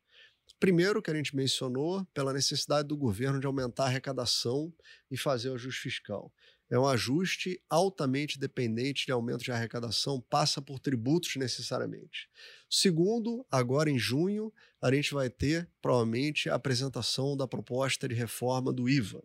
Primeiro, 0.58 1.02
que 1.02 1.10
a 1.10 1.14
gente 1.14 1.36
mencionou, 1.36 2.04
pela 2.14 2.32
necessidade 2.32 2.88
do 2.88 2.96
governo 2.96 3.38
de 3.38 3.46
aumentar 3.46 3.84
a 3.84 3.86
arrecadação 3.86 4.72
e 5.10 5.16
fazer 5.16 5.50
o 5.50 5.54
ajuste 5.54 5.82
fiscal. 5.82 6.32
É 6.70 6.78
um 6.78 6.86
ajuste 6.86 7.60
altamente 7.70 8.38
dependente 8.38 9.06
de 9.06 9.12
aumento 9.12 9.44
de 9.44 9.52
arrecadação, 9.52 10.20
passa 10.20 10.60
por 10.60 10.80
tributos 10.80 11.36
necessariamente. 11.36 12.28
Segundo, 12.68 13.46
agora 13.50 13.90
em 13.90 13.98
junho, 13.98 14.52
a 14.80 14.92
gente 14.92 15.14
vai 15.14 15.30
ter 15.30 15.68
provavelmente 15.80 16.50
a 16.50 16.54
apresentação 16.54 17.36
da 17.36 17.46
proposta 17.46 18.08
de 18.08 18.14
reforma 18.14 18.72
do 18.72 18.88
IVA. 18.88 19.22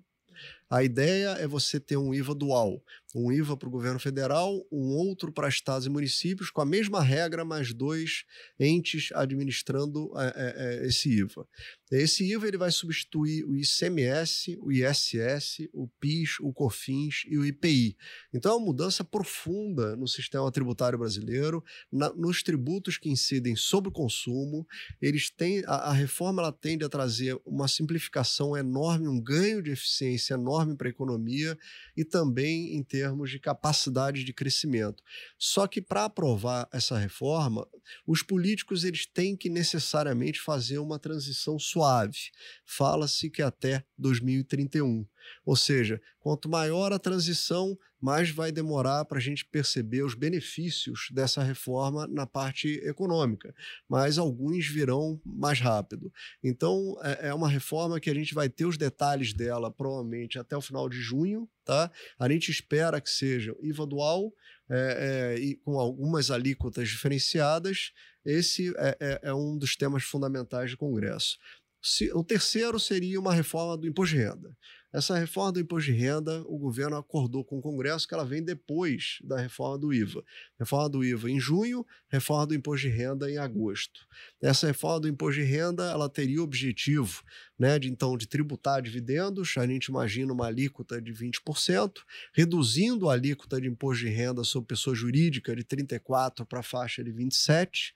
A 0.72 0.86
ideia 0.86 1.32
é 1.32 1.46
você 1.46 1.82
ter 1.82 1.98
um 1.98 2.14
IVA 2.14 2.34
dual, 2.34 2.82
um 3.14 3.30
IVA 3.30 3.58
para 3.58 3.68
o 3.68 3.72
governo 3.72 4.00
federal, 4.00 4.66
um 4.72 4.96
outro 4.96 5.30
para 5.30 5.50
estados 5.50 5.86
e 5.86 5.90
municípios, 5.90 6.50
com 6.50 6.62
a 6.62 6.66
mesma 6.66 7.04
regra, 7.04 7.44
mas 7.44 7.74
dois 7.74 8.24
entes 8.58 9.10
administrando 9.14 10.10
é, 10.16 10.80
é, 10.82 10.88
esse 10.88 11.10
IVA. 11.10 11.46
Esse 11.92 12.24
IVA 12.24 12.48
ele 12.48 12.58
vai 12.58 12.72
substituir 12.72 13.44
o 13.44 13.54
ICMS, 13.54 14.58
o 14.62 14.72
ISS, 14.72 15.68
o 15.74 15.90
PIS, 16.00 16.40
o 16.40 16.54
COFINS 16.54 17.24
e 17.28 17.38
o 17.38 17.46
IPI. 17.46 17.98
Então 18.34 18.54
é 18.54 18.56
uma 18.56 18.66
mudança 18.66 19.04
profunda 19.04 19.94
no 19.98 20.08
sistema 20.08 20.50
tributário 20.54 20.98
brasileiro, 20.98 21.62
na, 21.92 22.14
nos 22.14 22.42
tributos 22.42 22.98
que 22.98 23.10
incidem 23.10 23.58
sobre 23.58 23.90
o 23.90 23.92
consumo. 23.92 24.66
Eles 25.02 25.30
têm 25.30 25.64
a, 25.66 25.90
a 25.90 25.92
reforma 25.92 26.42
ela 26.42 26.54
tende 26.54 26.86
a 26.86 26.90
trazer 26.90 27.38
uma 27.46 27.68
simplificação 27.68 28.56
enorme, 28.56 29.10
um 29.10 29.20
ganho 29.20 29.62
de 29.62 29.72
eficiência 29.72 30.36
enorme 30.36 30.61
para 30.76 30.88
a 30.88 30.90
economia 30.90 31.58
e 31.96 32.06
também 32.06 32.76
em 32.76 32.84
termos 32.84 33.30
de 33.30 33.40
capacidade 33.40 34.24
de 34.24 34.34
crescimento. 34.34 35.04
Só 35.38 35.68
que 35.68 35.82
para 35.82 36.06
aprovar 36.06 36.68
essa 36.72 36.98
reforma, 36.98 37.68
os 38.06 38.24
políticos 38.24 38.84
eles 38.84 39.06
têm 39.06 39.36
que 39.36 39.50
necessariamente 39.50 40.40
fazer 40.40 40.78
uma 40.80 41.00
transição 41.00 41.58
suave. 41.60 42.32
Fala-se 42.66 43.30
que 43.30 43.42
até 43.42 43.84
2031. 43.98 45.06
Ou 45.46 45.56
seja, 45.56 46.02
quanto 46.20 46.50
maior 46.50 46.92
a 46.94 47.00
transição, 47.00 47.78
mais 48.02 48.32
vai 48.32 48.52
demorar 48.52 49.06
para 49.06 49.20
a 49.20 49.22
gente 49.22 49.46
perceber 49.46 50.04
os 50.04 50.16
benefícios 50.16 51.10
dessa 51.12 51.44
reforma 51.44 52.08
na 52.08 52.26
parte 52.26 52.80
econômica, 52.84 53.54
mas 53.88 54.18
alguns 54.18 54.66
virão 54.68 55.22
mais 55.24 55.60
rápido. 55.60 56.12
Então, 56.44 56.98
é, 57.04 57.28
é 57.28 57.34
uma 57.34 57.48
reforma 57.48 58.00
que 58.00 58.10
a 58.10 58.14
gente 58.14 58.34
vai 58.34 58.50
ter 58.50 58.66
os 58.66 58.78
detalhes 58.78 59.34
dela 59.34 59.72
provavelmente 59.72 60.40
até 60.40 60.58
o 60.58 60.62
final 60.62 60.90
de 60.90 60.98
junho, 61.00 61.48
tá? 61.64 61.92
A 62.18 62.28
gente 62.28 62.50
espera 62.50 63.00
que 63.00 63.10
seja 63.10 63.56
IVA 63.62 63.86
dual 63.86 64.34
é, 64.68 65.36
é, 65.36 65.40
e 65.40 65.56
com 65.58 65.80
algumas 65.80 66.32
alíquotas 66.32 66.90
diferenciadas. 66.90 67.92
Esse 68.26 68.74
é, 68.78 68.98
é, 69.00 69.20
é 69.24 69.34
um 69.34 69.58
dos 69.58 69.76
temas 69.76 70.04
fundamentais 70.04 70.72
do 70.72 70.78
Congresso. 70.78 71.38
Se, 71.84 72.12
o 72.14 72.24
terceiro 72.24 72.80
seria 72.80 73.20
uma 73.20 73.34
reforma 73.34 73.76
do 73.76 73.88
imposto 73.88 74.16
de 74.16 74.22
renda. 74.22 74.56
Essa 74.94 75.18
reforma 75.18 75.54
do 75.54 75.60
imposto 75.60 75.92
de 75.92 75.98
renda, 75.98 76.44
o 76.48 76.58
governo 76.58 76.98
acordou 76.98 77.46
com 77.46 77.60
o 77.60 77.62
Congresso 77.62 78.08
que 78.08 78.14
ela 78.14 78.26
vem 78.26 78.44
depois 78.44 79.20
da 79.24 79.40
reforma 79.40 79.78
do 79.78 79.94
IVA. 79.94 80.24
Reforma 80.60 80.90
do 80.90 81.04
IVA 81.04 81.30
em 81.30 81.40
junho, 81.40 81.86
reforma 82.10 82.48
do 82.48 82.56
imposto 82.56 82.88
de 82.88 82.94
renda 82.94 83.32
em 83.32 83.38
agosto. 83.38 84.06
Essa 84.42 84.68
reforma 84.68 85.02
do 85.02 85.08
imposto 85.08 85.40
de 85.40 85.46
renda, 85.46 85.90
ela 85.90 86.10
teria 86.10 86.42
o 86.42 86.44
objetivo, 86.44 87.24
né, 87.58 87.80
de 87.80 87.90
então 87.90 88.18
de 88.18 88.28
tributar 88.28 88.82
dividendos, 88.82 89.56
a 89.58 89.66
gente 89.66 89.86
imagina 89.86 90.34
uma 90.34 90.48
alíquota 90.48 91.02
de 91.02 91.14
20%, 91.14 91.92
reduzindo 92.34 93.10
a 93.10 93.14
alíquota 93.14 93.62
de 93.62 93.68
imposto 93.68 94.04
de 94.04 94.10
renda 94.10 94.44
sobre 94.44 94.68
pessoa 94.68 94.96
jurídica 94.96 95.56
de 95.56 95.64
34 95.64 96.46
para 96.46 96.60
a 96.60 96.64
faixa 96.64 97.04
de 97.04 97.12
27, 97.12 97.94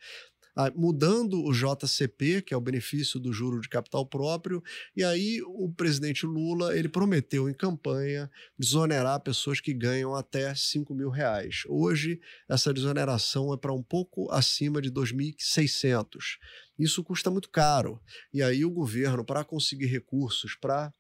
mudando 0.75 1.43
o 1.43 1.51
JCP, 1.51 2.41
que 2.41 2.53
é 2.53 2.57
o 2.57 2.62
benefício 2.62 3.19
do 3.19 3.33
juro 3.33 3.59
de 3.59 3.69
capital 3.69 4.05
próprio, 4.05 4.63
e 4.95 5.03
aí 5.03 5.41
o 5.45 5.71
presidente 5.71 6.25
Lula 6.25 6.77
ele 6.77 6.88
prometeu 6.88 7.50
em 7.50 7.53
campanha 7.53 8.29
desonerar 8.57 9.19
pessoas 9.19 9.59
que 9.59 9.74
ganham 9.74 10.15
até 10.15 10.53
5 10.55 10.93
mil 10.93 11.09
reais. 11.09 11.63
Hoje, 11.67 12.19
essa 12.50 12.74
desoneração 12.74 13.53
é 13.53 13.57
para 13.57 13.74
um 13.74 13.83
pouco 13.83 14.31
acima 14.31 14.81
de 14.81 14.91
2.600. 14.91 16.38
Isso 16.77 17.03
custa 17.03 17.31
muito 17.31 17.50
caro. 17.50 18.01
E 18.33 18.41
aí 18.41 18.65
o 18.65 18.71
governo, 18.71 19.24
para 19.24 19.43
conseguir 19.43 19.88
recursos 19.88 20.55
para 20.55 20.93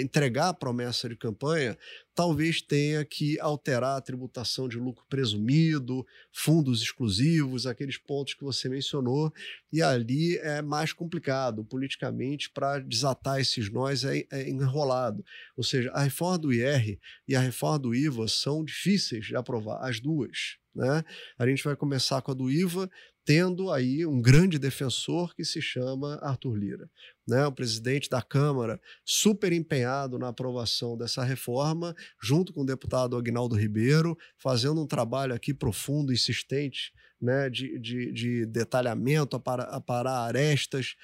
entregar 0.00 0.48
a 0.48 0.54
promessa 0.54 1.08
de 1.08 1.16
campanha, 1.16 1.76
talvez 2.14 2.60
tenha 2.60 3.04
que 3.04 3.38
alterar 3.40 3.96
a 3.96 4.00
tributação 4.00 4.68
de 4.68 4.78
lucro 4.78 5.04
presumido, 5.08 6.06
fundos 6.32 6.82
exclusivos, 6.82 7.66
aqueles 7.66 7.96
pontos 7.96 8.34
que 8.34 8.44
você 8.44 8.68
mencionou, 8.68 9.32
e 9.72 9.82
ali 9.82 10.36
é 10.38 10.62
mais 10.62 10.92
complicado 10.92 11.64
politicamente 11.64 12.50
para 12.50 12.78
desatar 12.78 13.40
esses 13.40 13.70
nós 13.70 14.04
é, 14.04 14.24
é, 14.30 14.48
enrolado. 14.48 15.24
Ou 15.56 15.64
seja, 15.64 15.90
a 15.92 16.02
reforma 16.02 16.38
do 16.38 16.52
IR 16.52 16.98
e 17.26 17.34
a 17.34 17.40
reforma 17.40 17.78
do 17.78 17.94
IVA 17.94 18.28
são 18.28 18.64
difíceis 18.64 19.26
de 19.26 19.36
aprovar, 19.36 19.78
as 19.82 20.00
duas. 20.00 20.58
Né? 20.74 21.04
A 21.38 21.46
gente 21.46 21.62
vai 21.62 21.76
começar 21.76 22.22
com 22.22 22.30
a 22.30 22.34
do 22.34 22.50
IVA, 22.50 22.90
tendo 23.24 23.70
aí 23.70 24.04
um 24.04 24.20
grande 24.20 24.58
defensor 24.58 25.34
que 25.34 25.44
se 25.44 25.62
chama 25.62 26.18
Arthur 26.22 26.56
Lira. 26.56 26.90
Né? 27.26 27.46
O 27.46 27.52
presidente 27.52 28.08
da 28.08 28.20
Câmara, 28.20 28.80
super 29.04 29.52
empenhado 29.52 30.18
na 30.18 30.28
aprovação 30.28 30.96
dessa 30.96 31.22
reforma, 31.22 31.94
junto 32.20 32.52
com 32.52 32.62
o 32.62 32.66
deputado 32.66 33.16
Agnaldo 33.16 33.56
Ribeiro, 33.56 34.16
fazendo 34.38 34.82
um 34.82 34.86
trabalho 34.86 35.34
aqui 35.34 35.54
profundo, 35.54 36.12
insistente, 36.12 36.92
né? 37.20 37.48
de, 37.48 37.78
de, 37.78 38.12
de 38.12 38.46
detalhamento, 38.46 39.36
a 39.36 39.80
parar 39.80 40.24
arestas. 40.24 40.96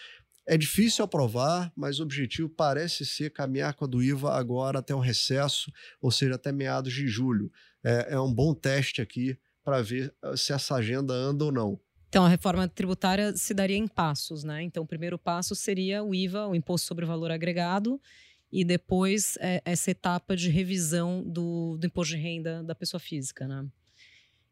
É 0.45 0.57
difícil 0.57 1.05
aprovar, 1.05 1.71
mas 1.77 2.01
o 2.01 2.03
objetivo 2.03 2.49
parece 2.49 3.05
ser 3.05 3.31
caminhar 3.31 3.75
com 3.75 3.85
a 3.85 3.89
do 3.89 4.03
IVA 4.03 4.33
agora 4.33 4.79
até 4.79 4.95
o 4.95 4.99
recesso, 4.99 5.71
ou 6.01 6.11
seja, 6.11 6.35
até 6.35 6.51
meados 6.51 6.93
de 6.93 7.07
julho. 7.07 7.53
É, 7.85 8.15
é 8.15 8.21
um 8.21 8.33
bom 8.33 8.55
teste 8.55 9.01
aqui 9.01 9.39
para 9.63 9.83
ver 9.83 10.15
ah, 10.23 10.35
se 10.35 10.53
essa 10.53 10.75
agenda 10.77 11.13
anda 11.13 11.45
ou 11.45 11.53
não. 11.53 11.79
Então, 12.09 12.25
a 12.25 12.29
reforma 12.29 12.67
tributária 12.67 13.37
se 13.37 13.53
daria 13.53 13.77
em 13.77 13.87
passos, 13.87 14.43
né? 14.43 14.63
Então, 14.63 14.83
o 14.83 14.87
primeiro 14.87 15.19
passo 15.19 15.55
seria 15.55 16.03
o 16.03 16.15
IVA, 16.15 16.47
o 16.47 16.55
Imposto 16.55 16.87
sobre 16.87 17.05
o 17.05 17.09
Valor 17.09 17.31
Agregado, 17.31 18.01
e 18.51 18.65
depois 18.65 19.37
é, 19.41 19.61
essa 19.65 19.91
etapa 19.91 20.35
de 20.35 20.49
revisão 20.49 21.23
do, 21.23 21.77
do 21.77 21.87
imposto 21.87 22.17
de 22.17 22.23
renda 22.23 22.63
da 22.63 22.75
pessoa 22.75 22.99
física, 22.99 23.47
né? 23.47 23.67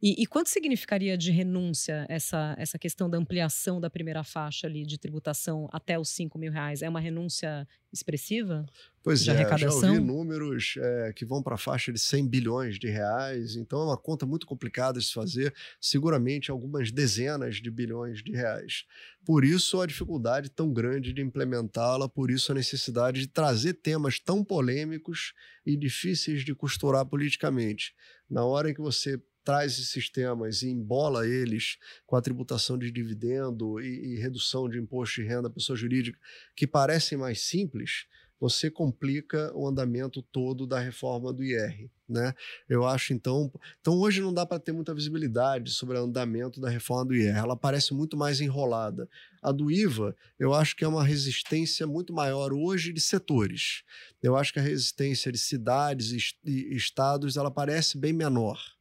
E, 0.08 0.22
e, 0.22 0.26
quanto 0.26 0.48
significaria 0.50 1.18
de 1.18 1.32
renúncia 1.32 2.06
essa, 2.08 2.54
essa 2.56 2.78
questão 2.78 3.10
da 3.10 3.18
ampliação 3.18 3.80
da 3.80 3.90
primeira 3.90 4.22
faixa 4.22 4.68
ali 4.68 4.86
de 4.86 4.98
tributação 4.98 5.68
até 5.72 5.98
os 5.98 6.10
5 6.10 6.38
mil 6.38 6.52
reais? 6.52 6.80
É 6.80 6.88
uma 6.88 7.00
renúncia 7.00 7.66
expressiva? 7.92 8.64
Pois 9.02 9.24
de 9.24 9.30
é, 9.30 9.32
arrecadação? 9.32 9.80
já 9.80 9.88
ouvi 9.88 10.00
números 10.00 10.74
é, 10.78 11.12
que 11.12 11.24
vão 11.24 11.42
para 11.42 11.56
a 11.56 11.58
faixa 11.58 11.92
de 11.92 11.98
100 11.98 12.28
bilhões 12.28 12.78
de 12.78 12.88
reais, 12.88 13.56
então 13.56 13.80
é 13.80 13.84
uma 13.86 13.96
conta 13.96 14.24
muito 14.24 14.46
complicada 14.46 15.00
de 15.00 15.06
se 15.06 15.12
fazer, 15.12 15.52
seguramente 15.80 16.52
algumas 16.52 16.92
dezenas 16.92 17.56
de 17.56 17.68
bilhões 17.68 18.22
de 18.22 18.30
reais. 18.30 18.84
Por 19.24 19.44
isso 19.44 19.80
a 19.80 19.86
dificuldade 19.86 20.48
tão 20.50 20.72
grande 20.72 21.12
de 21.12 21.20
implementá-la, 21.20 22.08
por 22.08 22.30
isso 22.30 22.52
a 22.52 22.54
necessidade 22.54 23.22
de 23.22 23.26
trazer 23.26 23.74
temas 23.74 24.20
tão 24.20 24.44
polêmicos 24.44 25.32
e 25.64 25.76
difíceis 25.76 26.44
de 26.44 26.54
costurar 26.54 27.04
politicamente. 27.06 27.92
Na 28.30 28.44
hora 28.44 28.70
em 28.70 28.74
que 28.74 28.80
você 28.80 29.20
traz 29.46 29.74
esses 29.74 29.90
sistemas 29.90 30.62
e 30.62 30.68
embola 30.68 31.24
eles 31.24 31.78
com 32.04 32.16
a 32.16 32.20
tributação 32.20 32.76
de 32.76 32.90
dividendo 32.90 33.80
e, 33.80 34.14
e 34.14 34.18
redução 34.18 34.68
de 34.68 34.76
imposto 34.76 35.22
de 35.22 35.28
renda 35.28 35.46
à 35.46 35.50
pessoa 35.50 35.76
jurídica, 35.76 36.18
que 36.56 36.66
parecem 36.66 37.16
mais 37.16 37.42
simples, 37.42 38.06
você 38.40 38.68
complica 38.68 39.52
o 39.54 39.66
andamento 39.66 40.20
todo 40.20 40.66
da 40.66 40.80
reforma 40.80 41.32
do 41.32 41.44
IR. 41.44 41.88
Né? 42.08 42.34
Eu 42.68 42.84
acho 42.84 43.12
então. 43.12 43.52
Então 43.80 43.94
hoje 43.94 44.20
não 44.20 44.34
dá 44.34 44.44
para 44.44 44.58
ter 44.58 44.72
muita 44.72 44.92
visibilidade 44.92 45.70
sobre 45.70 45.96
o 45.96 46.02
andamento 46.02 46.60
da 46.60 46.68
reforma 46.68 47.06
do 47.06 47.14
IR. 47.14 47.36
Ela 47.36 47.56
parece 47.56 47.94
muito 47.94 48.16
mais 48.16 48.40
enrolada. 48.40 49.08
A 49.40 49.52
do 49.52 49.70
IVA, 49.70 50.14
eu 50.40 50.52
acho 50.52 50.74
que 50.74 50.84
é 50.84 50.88
uma 50.88 51.04
resistência 51.04 51.86
muito 51.86 52.12
maior 52.12 52.52
hoje 52.52 52.92
de 52.92 53.00
setores. 53.00 53.84
Eu 54.20 54.36
acho 54.36 54.52
que 54.52 54.58
a 54.58 54.62
resistência 54.62 55.30
de 55.30 55.38
cidades 55.38 56.34
e 56.44 56.76
estados 56.76 57.36
ela 57.36 57.50
parece 57.50 57.96
bem 57.96 58.12
menor. 58.12 58.75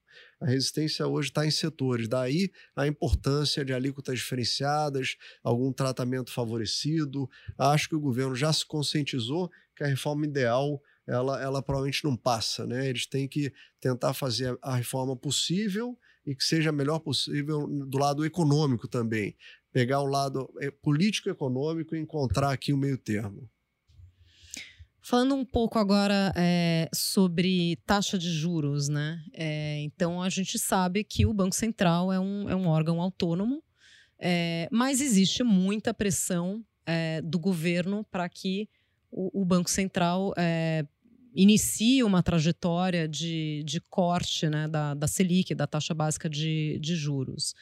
A 0.46 0.50
resistência 0.50 1.08
hoje 1.08 1.30
está 1.30 1.44
em 1.44 1.50
setores, 1.50 2.08
daí 2.08 2.52
a 2.76 2.86
importância 2.86 3.66
de 3.66 3.74
alíquotas 3.74 4.20
diferenciadas, 4.20 5.18
algum 5.44 5.74
tratamento 5.74 6.32
favorecido. 6.32 7.28
Acho 7.58 7.90
que 7.90 7.96
o 7.96 8.00
governo 8.00 8.36
já 8.36 8.54
se 8.54 8.64
conscientizou 8.64 9.50
que 9.76 9.84
a 9.84 9.88
reforma 9.88 10.24
ideal 10.24 10.80
ela, 11.08 11.42
ela 11.42 11.64
provavelmente 11.64 12.04
não 12.04 12.16
passa, 12.16 12.68
né? 12.68 12.88
Eles 12.88 13.08
têm 13.08 13.28
que 13.28 13.52
tentar 13.80 14.14
fazer 14.14 14.56
a 14.62 14.76
reforma 14.76 15.16
possível 15.16 15.98
e 16.24 16.36
que 16.36 16.44
seja 16.44 16.70
a 16.70 16.74
melhor 16.74 17.00
possível 17.00 17.66
do 17.68 17.98
lado 17.98 18.24
econômico 18.24 18.88
também. 18.88 19.36
Pegar 19.72 20.02
o 20.02 20.06
lado 20.06 20.48
eh, 20.62 20.70
político-econômico 20.70 21.96
e 21.96 22.00
encontrar 22.00 22.52
aqui 22.52 22.72
o 22.72 22.78
meio 22.78 23.00
termo. 23.00 23.50
Falando 25.08 25.36
um 25.36 25.46
pouco 25.46 25.78
agora 25.78 26.34
é, 26.36 26.90
sobre 26.92 27.76
taxa 27.86 28.18
de 28.18 28.28
juros, 28.28 28.90
né? 28.90 29.24
É, 29.34 29.80
então 29.82 30.20
a 30.20 30.30
gente 30.30 30.58
sabe 30.58 31.04
que 31.04 31.28
o 31.28 31.34
Banco 31.34 31.56
Central 31.56 32.12
é 32.12 32.20
um, 32.20 32.50
é 32.50 32.56
um 32.56 32.66
órgão 32.66 33.00
autônomo, 33.00 33.62
é, 34.18 34.68
mas 34.72 35.02
existe 35.02 35.44
muita 35.44 35.94
pressão 35.94 36.66
do 37.24 37.40
governo 37.40 38.04
para 38.12 38.28
que 38.30 38.68
o, 39.12 39.42
o, 39.42 39.46
Banco 39.46 39.70
Central 39.70 40.34
inicie 41.34 42.04
uma 42.04 42.22
trajetória 42.22 43.08
de, 43.08 43.64
de 43.64 43.82
corte 43.82 44.48
né, 44.48 44.68
da, 44.68 44.94
da 44.94 45.08
Selic, 45.08 45.56
da 45.56 45.66
taxa 45.66 45.96
básica 45.96 46.30
de, 46.30 46.78
de 46.80 46.96
juros. 46.96 47.56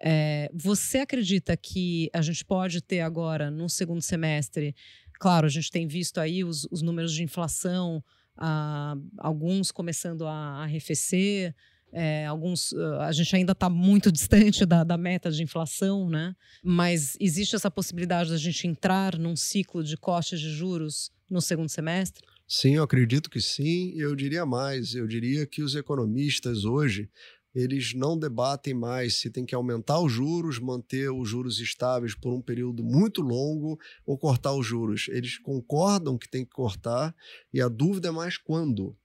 É, 0.00 0.48
você 0.54 0.98
acredita 0.98 1.56
que 1.56 2.08
a 2.12 2.22
gente 2.22 2.44
pode 2.44 2.80
ter 2.80 3.00
agora, 3.00 3.50
no 3.50 3.68
segundo 3.68 4.00
semestre, 4.00 4.74
claro, 5.18 5.46
a 5.46 5.50
gente 5.50 5.70
tem 5.70 5.86
visto 5.86 6.18
aí 6.18 6.44
os, 6.44 6.66
os 6.70 6.82
números 6.82 7.12
de 7.12 7.22
inflação, 7.22 8.02
ah, 8.36 8.96
alguns 9.18 9.70
começando 9.72 10.26
a 10.26 10.62
arrefecer, 10.62 11.54
é, 11.92 12.26
alguns, 12.26 12.72
ah, 12.74 13.06
a 13.06 13.12
gente 13.12 13.34
ainda 13.34 13.52
está 13.52 13.68
muito 13.68 14.10
distante 14.12 14.64
da, 14.64 14.84
da, 14.84 14.96
meta 14.96 15.30
de 15.30 15.42
inflação, 15.42 16.08
né? 16.08 16.34
Mas 16.62 17.16
existe 17.18 17.56
essa 17.56 17.70
possibilidade 17.70 18.30
da 18.30 18.36
gente 18.36 18.66
entrar 18.66 19.18
num 19.18 19.34
ciclo 19.36 19.82
de 19.82 19.96
cortes 19.96 20.38
de 20.40 20.50
juros 20.50 21.10
no 21.30 21.40
segundo 21.40 21.68
semestre? 21.68 22.24
Sim, 22.46 22.76
eu 22.76 22.82
acredito 22.82 23.28
que 23.28 23.40
sim. 23.40 23.92
Eu 23.94 24.16
diria 24.16 24.46
mais. 24.46 24.94
Eu 24.94 25.06
diria 25.06 25.46
que 25.46 25.62
os 25.62 25.74
economistas 25.74 26.64
hoje 26.64 27.10
eles 27.54 27.94
não 27.94 28.18
debatem 28.18 28.74
mais 28.74 29.20
se 29.20 29.30
tem 29.30 29.44
que 29.44 29.54
aumentar 29.54 30.00
os 30.00 30.12
juros, 30.12 30.58
manter 30.58 31.10
os 31.10 31.28
juros 31.28 31.60
estáveis 31.60 32.14
por 32.14 32.32
um 32.32 32.40
período 32.40 32.84
muito 32.84 33.20
longo 33.22 33.78
ou 34.06 34.18
cortar 34.18 34.54
os 34.54 34.66
juros. 34.66 35.08
Eles 35.08 35.38
concordam 35.38 36.18
que 36.18 36.28
tem 36.28 36.44
que 36.44 36.52
cortar 36.52 37.14
e 37.52 37.60
a 37.60 37.68
dúvida 37.68 38.08
é 38.08 38.12
mais 38.12 38.36
quando 38.36 38.96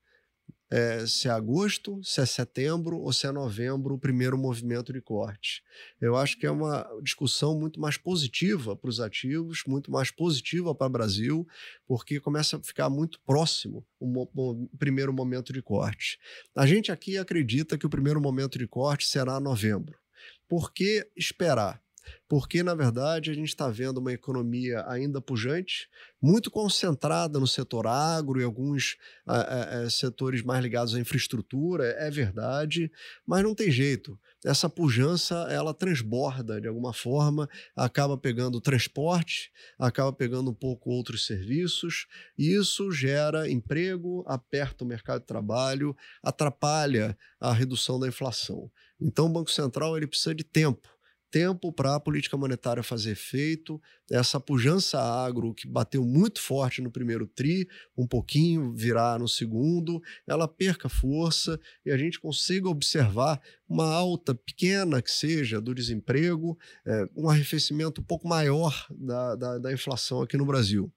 é, 0.73 1.05
se 1.05 1.27
é 1.27 1.31
agosto, 1.31 2.01
se 2.03 2.19
é 2.19 2.25
setembro 2.25 2.97
ou 2.97 3.13
se 3.13 3.27
é 3.27 3.31
novembro 3.31 3.93
o 3.93 3.99
primeiro 3.99 4.35
movimento 4.35 4.91
de 4.91 4.99
corte. 4.99 5.61
Eu 6.01 6.15
acho 6.15 6.35
que 6.35 6.47
é 6.47 6.51
uma 6.51 6.83
discussão 7.03 7.59
muito 7.59 7.79
mais 7.79 7.95
positiva 7.95 8.75
para 8.75 8.89
os 8.89 8.99
ativos, 8.99 9.63
muito 9.67 9.91
mais 9.91 10.09
positiva 10.09 10.73
para 10.73 10.87
o 10.87 10.89
Brasil, 10.89 11.47
porque 11.85 12.19
começa 12.19 12.57
a 12.57 12.59
ficar 12.59 12.89
muito 12.89 13.19
próximo 13.21 13.85
o, 13.99 14.27
o, 14.35 14.67
primeiro 14.79 15.13
momento 15.13 15.53
de 15.53 15.61
corte. 15.61 16.17
A 16.55 16.65
gente 16.65 16.91
aqui 16.91 17.19
acredita 17.19 17.77
que 17.77 17.85
o 17.85 17.89
primeiro 17.89 18.19
momento 18.19 18.57
de 18.57 18.67
corte 18.67 19.07
será 19.07 19.39
novembro. 19.39 19.99
Por 20.47 20.73
que 20.73 21.07
esperar? 21.15 21.82
Porque, 22.33 22.63
na 22.63 22.73
verdade, 22.73 23.29
a 23.29 23.33
gente 23.35 23.49
está 23.49 23.69
vendo 23.69 23.99
uma 23.99 24.11
economia 24.11 24.83
ainda 24.87 25.21
pujante, 25.21 25.87
muito 26.19 26.49
concentrada 26.49 27.39
no 27.39 27.45
setor 27.45 27.85
agro 27.85 28.41
e 28.41 28.43
alguns 28.43 28.97
é, 29.29 29.83
é, 29.85 29.89
setores 29.91 30.41
mais 30.41 30.63
ligados 30.63 30.95
à 30.95 30.99
infraestrutura, 30.99 31.85
é 31.95 32.09
verdade, 32.09 32.91
mas 33.23 33.43
não 33.43 33.53
tem 33.53 33.69
jeito. 33.69 34.19
Essa 34.43 34.67
pujança, 34.67 35.45
ela 35.51 35.75
transborda 35.75 36.59
de 36.59 36.67
alguma 36.67 36.91
forma, 36.91 37.47
acaba 37.75 38.17
pegando 38.17 38.59
transporte, 38.59 39.51
acaba 39.77 40.11
pegando 40.11 40.49
um 40.49 40.55
pouco 40.55 40.89
outros 40.89 41.27
serviços, 41.27 42.07
e 42.35 42.55
isso 42.55 42.91
gera 42.91 43.47
emprego, 43.47 44.23
aperta 44.25 44.83
o 44.83 44.87
mercado 44.87 45.21
de 45.21 45.27
trabalho, 45.27 45.95
atrapalha 46.23 47.15
a 47.39 47.53
redução 47.53 47.99
da 47.99 48.07
inflação. 48.07 48.71
Então, 48.99 49.27
o 49.27 49.29
Banco 49.29 49.51
Central 49.51 49.95
ele 49.95 50.07
precisa 50.07 50.33
de 50.33 50.43
tempo 50.43 50.92
tempo 51.33 51.73
para 51.73 51.95
a 51.95 51.99
política 51.99 52.37
monetária 52.37 52.83
fazer 52.83 53.13
efeito, 53.13 53.81
essa 54.11 54.39
pujança 54.39 55.01
agro 55.01 55.51
que 55.51 55.67
bateu 55.67 56.05
muito 56.05 56.39
forte 56.39 56.79
no 56.79 56.91
primeiro 56.91 57.25
tri, 57.25 57.67
um 57.97 58.05
pouquinho 58.05 58.71
virar 58.71 59.17
no 59.17 59.27
segundo, 59.27 59.99
ela 60.27 60.47
perca 60.47 60.87
força 60.87 61.59
e 61.83 61.89
a 61.89 61.97
gente 61.97 62.19
consiga 62.19 62.69
observar 62.69 63.41
uma 63.67 63.91
alta 63.91 64.35
pequena 64.35 65.01
que 65.01 65.09
seja 65.09 65.59
do 65.59 65.73
desemprego, 65.73 66.55
é, 66.85 67.09
um 67.15 67.27
arrefecimento 67.27 67.99
um 67.99 68.03
pouco 68.03 68.27
maior 68.27 68.85
da, 68.91 69.35
da, 69.35 69.57
da 69.57 69.73
inflação 69.73 70.21
aqui 70.21 70.37
no 70.37 70.45
Brasil 70.45 70.93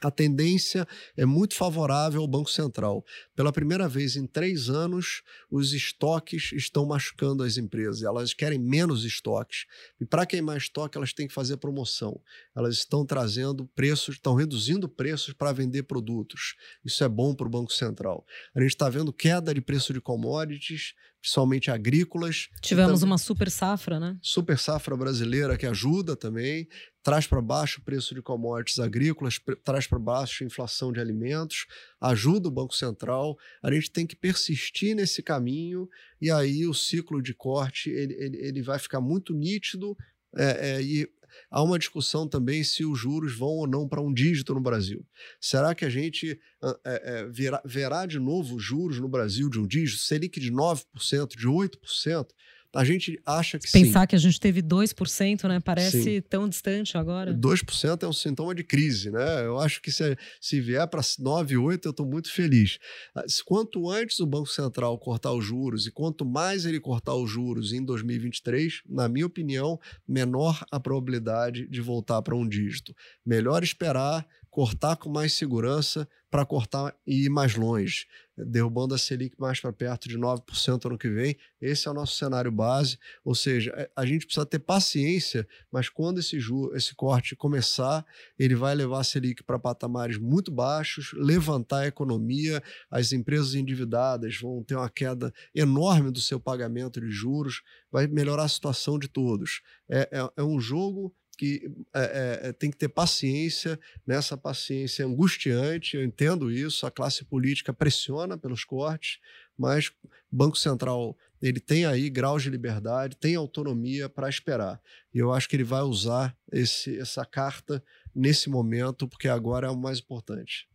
a 0.00 0.10
tendência 0.10 0.86
é 1.16 1.24
muito 1.24 1.54
favorável 1.54 2.20
ao 2.20 2.28
Banco 2.28 2.50
Central. 2.50 3.04
Pela 3.34 3.52
primeira 3.52 3.88
vez 3.88 4.16
em 4.16 4.26
três 4.26 4.68
anos, 4.68 5.22
os 5.50 5.72
estoques 5.72 6.52
estão 6.52 6.84
machucando 6.84 7.42
as 7.42 7.56
empresas. 7.56 8.02
Elas 8.02 8.34
querem 8.34 8.58
menos 8.58 9.04
estoques. 9.04 9.66
E 10.00 10.04
para 10.04 10.26
queimar 10.26 10.56
estoque, 10.56 10.98
elas 10.98 11.12
têm 11.12 11.26
que 11.26 11.34
fazer 11.34 11.56
promoção. 11.56 12.20
Elas 12.54 12.76
estão 12.76 13.06
trazendo 13.06 13.66
preços, 13.68 14.16
estão 14.16 14.34
reduzindo 14.34 14.88
preços 14.88 15.32
para 15.32 15.52
vender 15.52 15.84
produtos. 15.84 16.54
Isso 16.84 17.02
é 17.02 17.08
bom 17.08 17.34
para 17.34 17.46
o 17.46 17.50
Banco 17.50 17.72
Central. 17.72 18.26
A 18.54 18.60
gente 18.60 18.70
está 18.70 18.88
vendo 18.88 19.12
queda 19.12 19.54
de 19.54 19.60
preço 19.60 19.92
de 19.92 20.00
commodities, 20.00 20.94
principalmente 21.24 21.70
agrícolas. 21.70 22.50
Tivemos 22.60 23.02
uma 23.02 23.16
super 23.16 23.50
safra, 23.50 23.98
né? 23.98 24.18
Super 24.20 24.58
safra 24.58 24.94
brasileira 24.94 25.56
que 25.56 25.64
ajuda 25.64 26.14
também, 26.14 26.68
traz 27.02 27.26
para 27.26 27.40
baixo 27.40 27.80
o 27.80 27.82
preço 27.82 28.14
de 28.14 28.20
commodities 28.20 28.78
agrícolas, 28.78 29.40
traz 29.64 29.86
para 29.86 29.98
baixo 29.98 30.44
a 30.44 30.46
inflação 30.46 30.92
de 30.92 31.00
alimentos, 31.00 31.66
ajuda 31.98 32.48
o 32.48 32.50
Banco 32.50 32.74
Central. 32.74 33.38
A 33.62 33.72
gente 33.72 33.90
tem 33.90 34.06
que 34.06 34.14
persistir 34.14 34.94
nesse 34.94 35.22
caminho 35.22 35.88
e 36.20 36.30
aí 36.30 36.66
o 36.66 36.74
ciclo 36.74 37.22
de 37.22 37.32
corte 37.32 37.88
ele, 37.88 38.12
ele, 38.18 38.36
ele 38.36 38.62
vai 38.62 38.78
ficar 38.78 39.00
muito 39.00 39.32
nítido 39.32 39.96
é, 40.36 40.72
é, 40.72 40.82
e 40.82 41.08
há 41.50 41.62
uma 41.62 41.78
discussão 41.78 42.28
também 42.28 42.62
se 42.64 42.84
os 42.84 42.98
juros 42.98 43.36
vão 43.36 43.48
ou 43.48 43.66
não 43.66 43.88
para 43.88 44.00
um 44.00 44.12
dígito 44.12 44.54
no 44.54 44.60
Brasil. 44.60 45.04
Será 45.40 45.74
que 45.74 45.84
a 45.84 45.90
gente 45.90 46.38
é, 46.62 46.78
é, 46.84 47.26
verá, 47.26 47.62
verá 47.64 48.06
de 48.06 48.18
novo 48.18 48.58
juros 48.58 49.00
no 49.00 49.08
Brasil 49.08 49.48
de 49.48 49.58
um 49.58 49.66
dígito, 49.66 50.02
Selic 50.02 50.40
de 50.40 50.50
9%, 50.50 51.36
de 51.36 51.48
8%? 51.48 52.26
A 52.74 52.84
gente 52.84 53.20
acha 53.24 53.58
que 53.58 53.70
Pensar 53.70 54.00
sim. 54.00 54.06
que 54.08 54.16
a 54.16 54.18
gente 54.18 54.40
teve 54.40 54.62
2%, 54.62 55.48
né? 55.48 55.60
Parece 55.60 56.02
sim. 56.02 56.20
tão 56.20 56.48
distante 56.48 56.98
agora. 56.98 57.32
2% 57.32 58.02
é 58.02 58.06
um 58.06 58.12
sintoma 58.12 58.54
de 58.54 58.64
crise, 58.64 59.10
né? 59.10 59.44
Eu 59.44 59.58
acho 59.58 59.80
que 59.80 59.92
se, 59.92 60.16
se 60.40 60.60
vier 60.60 60.86
para 60.88 61.00
9, 61.18 61.56
8, 61.56 61.86
eu 61.86 61.90
estou 61.90 62.06
muito 62.06 62.32
feliz. 62.32 62.78
Ah, 63.14 63.24
quanto 63.44 63.88
antes 63.90 64.18
o 64.20 64.26
Banco 64.26 64.48
Central 64.48 64.98
cortar 64.98 65.32
os 65.32 65.44
juros 65.44 65.86
e 65.86 65.90
quanto 65.90 66.24
mais 66.24 66.66
ele 66.66 66.80
cortar 66.80 67.14
os 67.14 67.30
juros 67.30 67.72
em 67.72 67.84
2023, 67.84 68.82
na 68.88 69.08
minha 69.08 69.26
opinião, 69.26 69.78
menor 70.06 70.64
a 70.70 70.80
probabilidade 70.80 71.66
de 71.68 71.80
voltar 71.80 72.20
para 72.22 72.34
um 72.34 72.48
dígito. 72.48 72.94
Melhor 73.24 73.62
esperar, 73.62 74.26
cortar 74.54 74.94
com 74.94 75.10
mais 75.10 75.32
segurança 75.32 76.08
para 76.30 76.46
cortar 76.46 76.96
e 77.04 77.24
ir 77.24 77.28
mais 77.28 77.56
longe, 77.56 78.06
derrubando 78.36 78.94
a 78.94 78.98
Selic 78.98 79.34
mais 79.36 79.58
para 79.58 79.72
perto 79.72 80.08
de 80.08 80.16
9% 80.16 80.86
ano 80.86 80.96
que 80.96 81.08
vem. 81.08 81.36
Esse 81.60 81.88
é 81.88 81.90
o 81.90 81.94
nosso 81.94 82.14
cenário 82.14 82.52
base, 82.52 82.96
ou 83.24 83.34
seja, 83.34 83.72
é, 83.76 83.90
a 83.96 84.06
gente 84.06 84.26
precisa 84.26 84.46
ter 84.46 84.60
paciência, 84.60 85.44
mas 85.72 85.88
quando 85.88 86.20
esse, 86.20 86.38
esse 86.72 86.94
corte 86.94 87.34
começar, 87.34 88.06
ele 88.38 88.54
vai 88.54 88.76
levar 88.76 89.00
a 89.00 89.04
Selic 89.04 89.42
para 89.42 89.58
patamares 89.58 90.18
muito 90.18 90.52
baixos, 90.52 91.12
levantar 91.14 91.80
a 91.80 91.86
economia, 91.88 92.62
as 92.88 93.12
empresas 93.12 93.56
endividadas 93.56 94.38
vão 94.40 94.62
ter 94.62 94.76
uma 94.76 94.88
queda 94.88 95.34
enorme 95.52 96.12
do 96.12 96.20
seu 96.20 96.38
pagamento 96.38 97.00
de 97.00 97.10
juros, 97.10 97.60
vai 97.90 98.06
melhorar 98.06 98.44
a 98.44 98.48
situação 98.48 99.00
de 99.00 99.08
todos. 99.08 99.62
é, 99.88 100.08
é, 100.12 100.30
é 100.36 100.44
um 100.44 100.60
jogo 100.60 101.12
que 101.36 101.70
é, 101.94 102.40
é, 102.42 102.52
tem 102.52 102.70
que 102.70 102.76
ter 102.76 102.88
paciência, 102.88 103.78
nessa 104.06 104.36
paciência 104.36 105.02
é 105.02 105.06
angustiante, 105.06 105.96
eu 105.96 106.04
entendo 106.04 106.50
isso, 106.50 106.86
a 106.86 106.90
classe 106.90 107.24
política 107.24 107.72
pressiona 107.72 108.36
pelos 108.38 108.64
cortes, 108.64 109.18
mas 109.56 109.90
Banco 110.30 110.56
Central 110.56 111.16
ele 111.40 111.60
tem 111.60 111.84
aí 111.84 112.08
graus 112.08 112.42
de 112.42 112.50
liberdade, 112.50 113.16
tem 113.16 113.34
autonomia 113.34 114.08
para 114.08 114.28
esperar. 114.28 114.80
E 115.12 115.18
eu 115.18 115.32
acho 115.32 115.48
que 115.48 115.56
ele 115.56 115.64
vai 115.64 115.82
usar 115.82 116.34
esse, 116.50 116.98
essa 116.98 117.24
carta 117.24 117.84
nesse 118.14 118.48
momento, 118.48 119.06
porque 119.06 119.28
agora 119.28 119.66
é 119.66 119.70
o 119.70 119.76
mais 119.76 119.98
importante. 119.98 120.66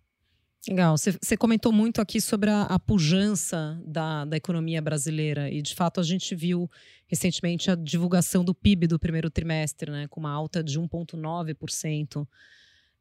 Legal. 0.67 0.95
Você 0.97 1.37
comentou 1.37 1.71
muito 1.71 2.01
aqui 2.01 2.19
sobre 2.19 2.49
a, 2.49 2.63
a 2.63 2.77
pujança 2.77 3.81
da, 3.85 4.25
da 4.25 4.35
economia 4.35 4.81
brasileira 4.81 5.49
e, 5.49 5.61
de 5.61 5.73
fato, 5.73 5.99
a 5.99 6.03
gente 6.03 6.35
viu 6.35 6.69
recentemente 7.07 7.71
a 7.71 7.75
divulgação 7.75 8.43
do 8.43 8.53
PIB 8.53 8.85
do 8.87 8.99
primeiro 8.99 9.29
trimestre, 9.29 9.89
né, 9.89 10.07
com 10.09 10.19
uma 10.19 10.31
alta 10.31 10.63
de 10.63 10.79
1,9%. 10.79 12.27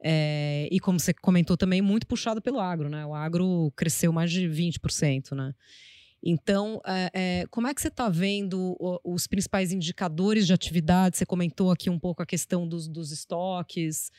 É, 0.01 0.69
e 0.71 0.79
como 0.79 1.01
você 1.01 1.13
comentou 1.13 1.57
também, 1.57 1.83
muito 1.83 2.07
puxado 2.07 2.41
pelo 2.41 2.61
agro, 2.61 2.89
né? 2.89 3.05
O 3.05 3.13
agro 3.15 3.73
cresceu 3.77 4.13
mais 4.13 4.31
de 4.31 4.47
20%, 4.49 5.35
né? 5.35 5.53
Então, 6.23 6.81
é, 6.87 7.11
é, 7.13 7.47
como 7.51 7.67
é 7.67 7.75
que 7.75 7.81
você 7.81 7.89
está 7.89 8.09
vendo 8.09 8.77
os 9.05 9.27
principais 9.27 9.73
indicadores 9.73 10.47
de 10.47 10.53
atividade? 10.53 11.17
Você 11.17 11.27
comentou 11.27 11.71
aqui 11.71 11.91
um 11.91 11.99
pouco 11.99 12.23
a 12.23 12.27
questão 12.27 12.67
dos, 12.67 12.89
dos 12.89 13.13
estoques, 13.13 14.11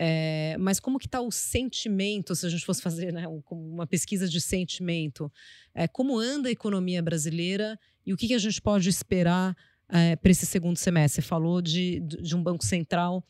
é, 0.00 0.56
mas 0.60 0.78
como 0.78 0.96
que 0.96 1.06
está 1.06 1.20
o 1.20 1.32
sentimento, 1.32 2.32
se 2.36 2.46
a 2.46 2.48
gente 2.48 2.64
fosse 2.64 2.80
fazer 2.80 3.12
né, 3.12 3.24
uma 3.50 3.84
pesquisa 3.84 4.28
de 4.28 4.40
sentimento? 4.40 5.30
É, 5.74 5.88
como 5.88 6.16
anda 6.16 6.48
a 6.48 6.52
economia 6.52 7.02
brasileira 7.02 7.76
e 8.06 8.12
o 8.12 8.16
que, 8.16 8.28
que 8.28 8.34
a 8.34 8.38
gente 8.38 8.62
pode 8.62 8.88
esperar 8.88 9.56
é, 9.88 10.14
para 10.14 10.30
esse 10.30 10.46
segundo 10.46 10.76
semestre? 10.76 11.20
Você 11.20 11.28
falou 11.28 11.60
de, 11.60 11.98
de 11.98 12.36
um 12.36 12.42
Banco 12.42 12.64
Central 12.64 13.24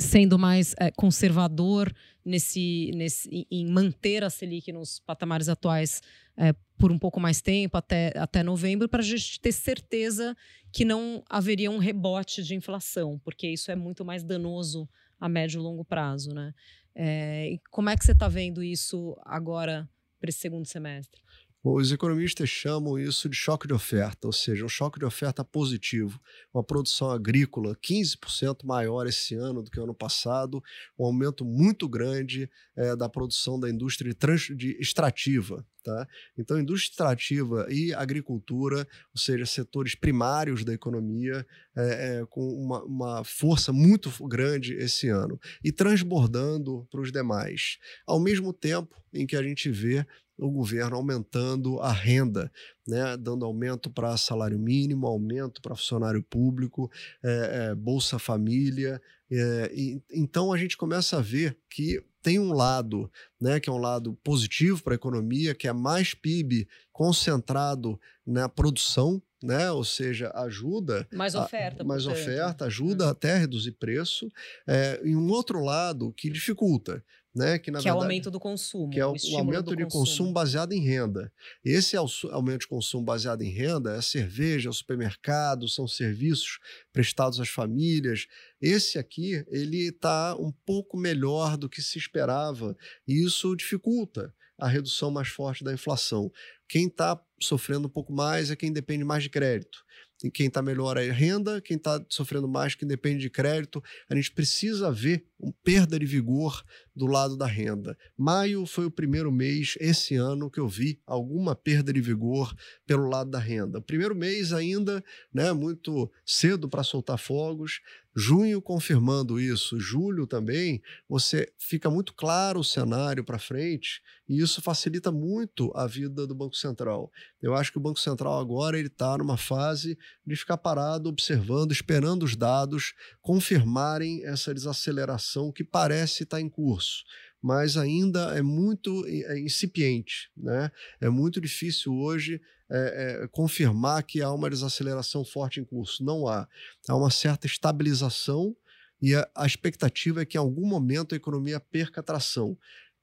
sendo 0.00 0.38
mais 0.38 0.74
conservador 0.96 1.90
nesse, 2.24 2.90
nesse, 2.94 3.46
em 3.50 3.64
manter 3.64 4.22
a 4.22 4.28
Selic 4.28 4.70
nos 4.70 4.98
patamares 4.98 5.48
atuais 5.48 6.02
é, 6.36 6.52
por 6.76 6.92
um 6.92 6.98
pouco 6.98 7.18
mais 7.18 7.40
tempo, 7.40 7.76
até, 7.76 8.12
até 8.16 8.42
novembro, 8.42 8.88
para 8.88 9.00
a 9.00 9.04
gente 9.04 9.40
ter 9.40 9.52
certeza 9.52 10.36
que 10.70 10.84
não 10.84 11.22
haveria 11.30 11.70
um 11.70 11.78
rebote 11.78 12.42
de 12.42 12.54
inflação, 12.54 13.18
porque 13.24 13.48
isso 13.48 13.70
é 13.70 13.76
muito 13.76 14.04
mais 14.04 14.22
danoso 14.22 14.86
a 15.20 15.28
médio 15.28 15.58
e 15.58 15.62
longo 15.62 15.84
prazo, 15.84 16.30
né? 16.34 16.54
É, 16.94 17.56
como 17.70 17.90
é 17.90 17.96
que 17.96 18.04
você 18.04 18.12
está 18.12 18.28
vendo 18.28 18.62
isso 18.62 19.16
agora 19.24 19.88
esse 20.22 20.38
segundo 20.38 20.66
semestre? 20.66 21.20
Os 21.62 21.90
economistas 21.90 22.48
chamam 22.48 22.98
isso 22.98 23.28
de 23.28 23.36
choque 23.36 23.66
de 23.66 23.74
oferta, 23.74 24.28
ou 24.28 24.32
seja, 24.32 24.64
um 24.64 24.68
choque 24.68 24.98
de 24.98 25.04
oferta 25.04 25.44
positivo. 25.44 26.20
Uma 26.54 26.62
produção 26.62 27.10
agrícola 27.10 27.76
15% 27.76 28.64
maior 28.64 29.06
esse 29.06 29.34
ano 29.34 29.62
do 29.62 29.70
que 29.70 29.78
o 29.78 29.82
ano 29.82 29.94
passado, 29.94 30.62
um 30.98 31.04
aumento 31.04 31.44
muito 31.44 31.88
grande 31.88 32.48
é, 32.76 32.94
da 32.94 33.08
produção 33.08 33.58
da 33.58 33.68
indústria 33.68 34.14
de, 34.14 34.54
de 34.54 34.80
extrativa. 34.80 35.66
Tá? 35.88 36.06
Então, 36.36 36.60
indústria 36.60 36.90
extrativa 36.90 37.66
e 37.70 37.94
agricultura, 37.94 38.86
ou 39.14 39.18
seja, 39.18 39.46
setores 39.46 39.94
primários 39.94 40.62
da 40.62 40.74
economia, 40.74 41.46
é, 41.74 42.18
é, 42.20 42.26
com 42.26 42.46
uma, 42.46 42.84
uma, 42.84 43.24
força 43.24 43.72
muito 43.72 44.10
grande 44.28 44.74
esse 44.74 45.08
ano 45.08 45.40
e 45.64 45.72
transbordando 45.72 46.86
para 46.90 47.00
os 47.00 47.10
demais. 47.10 47.78
Ao 48.06 48.20
mesmo 48.20 48.52
tempo 48.52 49.02
em 49.14 49.26
que 49.26 49.34
a 49.34 49.42
gente 49.42 49.70
vê 49.70 50.06
o 50.36 50.50
governo 50.50 50.96
aumentando 50.96 51.80
a 51.80 51.90
renda, 51.90 52.52
né, 52.86 53.16
dando 53.16 53.46
aumento 53.46 53.88
para 53.88 54.14
salário 54.18 54.58
mínimo, 54.58 55.06
aumento 55.06 55.62
para 55.62 55.74
funcionário 55.74 56.22
público, 56.22 56.90
é, 57.24 57.70
é, 57.70 57.74
Bolsa 57.74 58.18
Família. 58.18 59.00
É, 59.30 59.70
e, 59.74 60.02
então 60.10 60.52
a 60.52 60.56
gente 60.56 60.76
começa 60.76 61.18
a 61.18 61.22
ver 61.22 61.58
que 61.70 62.02
tem 62.22 62.38
um 62.38 62.52
lado, 62.52 63.10
né, 63.40 63.60
que 63.60 63.70
é 63.70 63.72
um 63.72 63.78
lado 63.78 64.18
positivo 64.24 64.82
para 64.82 64.94
a 64.94 64.96
economia, 64.96 65.54
que 65.54 65.68
é 65.68 65.72
mais 65.72 66.14
PIB 66.14 66.68
concentrado 66.92 67.98
na 68.26 68.48
produção, 68.48 69.22
né? 69.42 69.70
Ou 69.70 69.84
seja, 69.84 70.30
ajuda. 70.34 71.06
Mais 71.12 71.34
oferta. 71.34 71.82
A, 71.82 71.86
mais 71.86 72.04
portanto. 72.04 72.22
oferta, 72.22 72.64
ajuda 72.66 73.06
hum. 73.06 73.10
até 73.10 73.32
a 73.32 73.38
reduzir 73.38 73.72
preço. 73.72 74.28
É, 74.66 75.00
e 75.04 75.14
um 75.14 75.28
outro 75.30 75.60
lado 75.62 76.12
que 76.12 76.30
dificulta, 76.30 77.04
né? 77.34 77.58
Que, 77.58 77.70
na 77.70 77.78
que 77.78 77.84
verdade, 77.84 77.88
é 77.88 77.92
o 77.94 78.02
aumento 78.02 78.30
do 78.30 78.40
consumo. 78.40 78.90
Que 78.90 79.00
é 79.00 79.06
o, 79.06 79.12
o 79.12 79.38
aumento 79.38 79.76
de 79.76 79.84
consumo. 79.84 80.04
consumo. 80.04 80.32
baseado 80.32 80.72
em 80.72 80.80
renda. 80.80 81.32
Esse 81.64 81.96
aumento 81.96 82.60
de 82.60 82.68
consumo 82.68 83.04
baseado 83.04 83.42
em 83.42 83.50
renda 83.50 83.94
é 83.94 84.02
cerveja, 84.02 84.68
é 84.68 84.70
o 84.70 84.74
supermercado, 84.74 85.68
são 85.68 85.86
serviços 85.86 86.58
prestados 86.92 87.40
às 87.40 87.48
famílias. 87.48 88.26
Esse 88.60 88.98
aqui, 88.98 89.44
ele 89.48 89.88
está 89.88 90.34
um 90.36 90.52
pouco 90.66 90.96
melhor 90.96 91.56
do 91.56 91.68
que 91.68 91.80
se 91.80 91.98
esperava 91.98 92.76
e 93.06 93.24
isso 93.24 93.54
dificulta 93.54 94.34
a 94.58 94.68
redução 94.68 95.10
mais 95.10 95.28
forte 95.28 95.62
da 95.62 95.72
inflação. 95.72 96.30
Quem 96.68 96.86
está 96.86 97.20
sofrendo 97.40 97.86
um 97.86 97.90
pouco 97.90 98.12
mais 98.12 98.50
é 98.50 98.56
quem 98.56 98.72
depende 98.72 99.04
mais 99.04 99.22
de 99.22 99.30
crédito 99.30 99.86
quem 100.32 100.48
está 100.48 100.60
melhor 100.60 100.96
é 100.96 101.10
renda, 101.12 101.60
quem 101.60 101.76
está 101.76 102.04
sofrendo 102.08 102.48
mais, 102.48 102.74
quem 102.74 102.88
depende 102.88 103.20
de 103.20 103.30
crédito. 103.30 103.82
A 104.08 104.16
gente 104.16 104.32
precisa 104.32 104.90
ver 104.90 105.24
uma 105.38 105.54
perda 105.62 105.96
de 105.96 106.04
vigor 106.04 106.64
do 106.94 107.06
lado 107.06 107.36
da 107.36 107.46
renda. 107.46 107.96
Maio 108.16 108.66
foi 108.66 108.86
o 108.86 108.90
primeiro 108.90 109.30
mês 109.30 109.76
esse 109.78 110.16
ano 110.16 110.50
que 110.50 110.58
eu 110.58 110.66
vi 110.66 111.00
alguma 111.06 111.54
perda 111.54 111.92
de 111.92 112.00
vigor 112.00 112.52
pelo 112.84 113.08
lado 113.08 113.30
da 113.30 113.38
renda. 113.38 113.80
Primeiro 113.80 114.16
mês 114.16 114.52
ainda, 114.52 115.04
né, 115.32 115.52
muito 115.52 116.10
cedo 116.26 116.68
para 116.68 116.82
soltar 116.82 117.18
fogos, 117.18 117.80
Junho 118.20 118.60
confirmando 118.60 119.38
isso, 119.38 119.78
julho 119.78 120.26
também, 120.26 120.82
você 121.08 121.52
fica 121.56 121.88
muito 121.88 122.12
claro 122.12 122.58
o 122.58 122.64
cenário 122.64 123.22
para 123.22 123.38
frente 123.38 124.02
e 124.28 124.40
isso 124.42 124.60
facilita 124.60 125.12
muito 125.12 125.70
a 125.72 125.86
vida 125.86 126.26
do 126.26 126.34
Banco 126.34 126.56
Central. 126.56 127.12
Eu 127.40 127.54
acho 127.54 127.70
que 127.70 127.78
o 127.78 127.80
Banco 127.80 128.00
Central 128.00 128.40
agora 128.40 128.76
ele 128.76 128.88
está 128.88 129.16
numa 129.16 129.36
fase 129.36 129.96
de 130.26 130.34
ficar 130.34 130.58
parado, 130.58 131.08
observando, 131.08 131.70
esperando 131.70 132.24
os 132.24 132.34
dados 132.34 132.92
confirmarem 133.22 134.26
essa 134.26 134.52
desaceleração 134.52 135.52
que 135.52 135.62
parece 135.62 136.24
estar 136.24 136.38
tá 136.38 136.40
em 136.40 136.48
curso 136.48 137.04
mas 137.40 137.76
ainda 137.76 138.36
é 138.36 138.42
muito 138.42 139.06
é 139.06 139.38
incipiente. 139.38 140.28
Né? 140.36 140.72
É 141.00 141.08
muito 141.08 141.40
difícil 141.40 141.94
hoje 141.94 142.40
é, 142.70 143.22
é, 143.24 143.28
confirmar 143.28 144.02
que 144.02 144.20
há 144.20 144.32
uma 144.32 144.50
desaceleração 144.50 145.24
forte 145.24 145.60
em 145.60 145.64
curso. 145.64 146.04
Não 146.04 146.26
há. 146.28 146.46
Há 146.88 146.96
uma 146.96 147.10
certa 147.10 147.46
estabilização 147.46 148.54
e 149.00 149.14
a, 149.14 149.28
a 149.34 149.46
expectativa 149.46 150.22
é 150.22 150.24
que 150.26 150.36
em 150.36 150.40
algum 150.40 150.66
momento 150.66 151.14
a 151.14 151.16
economia 151.16 151.60
perca 151.60 152.02
tração. 152.02 152.58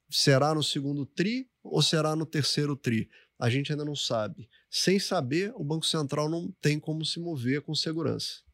Será 0.08 0.54
no 0.54 0.62
segundo 0.62 1.04
TRI 1.04 1.48
ou 1.62 1.82
será 1.82 2.14
no 2.14 2.24
terceiro 2.24 2.76
TRI? 2.76 3.08
A 3.38 3.50
gente 3.50 3.72
ainda 3.72 3.84
não 3.84 3.96
sabe. 3.96 4.48
Sem 4.70 4.98
saber, 4.98 5.52
o 5.56 5.64
Banco 5.64 5.84
Central 5.84 6.28
não 6.28 6.50
tem 6.60 6.78
como 6.78 7.04
se 7.04 7.18
mover 7.18 7.60
com 7.62 7.74
segurança. 7.74 8.46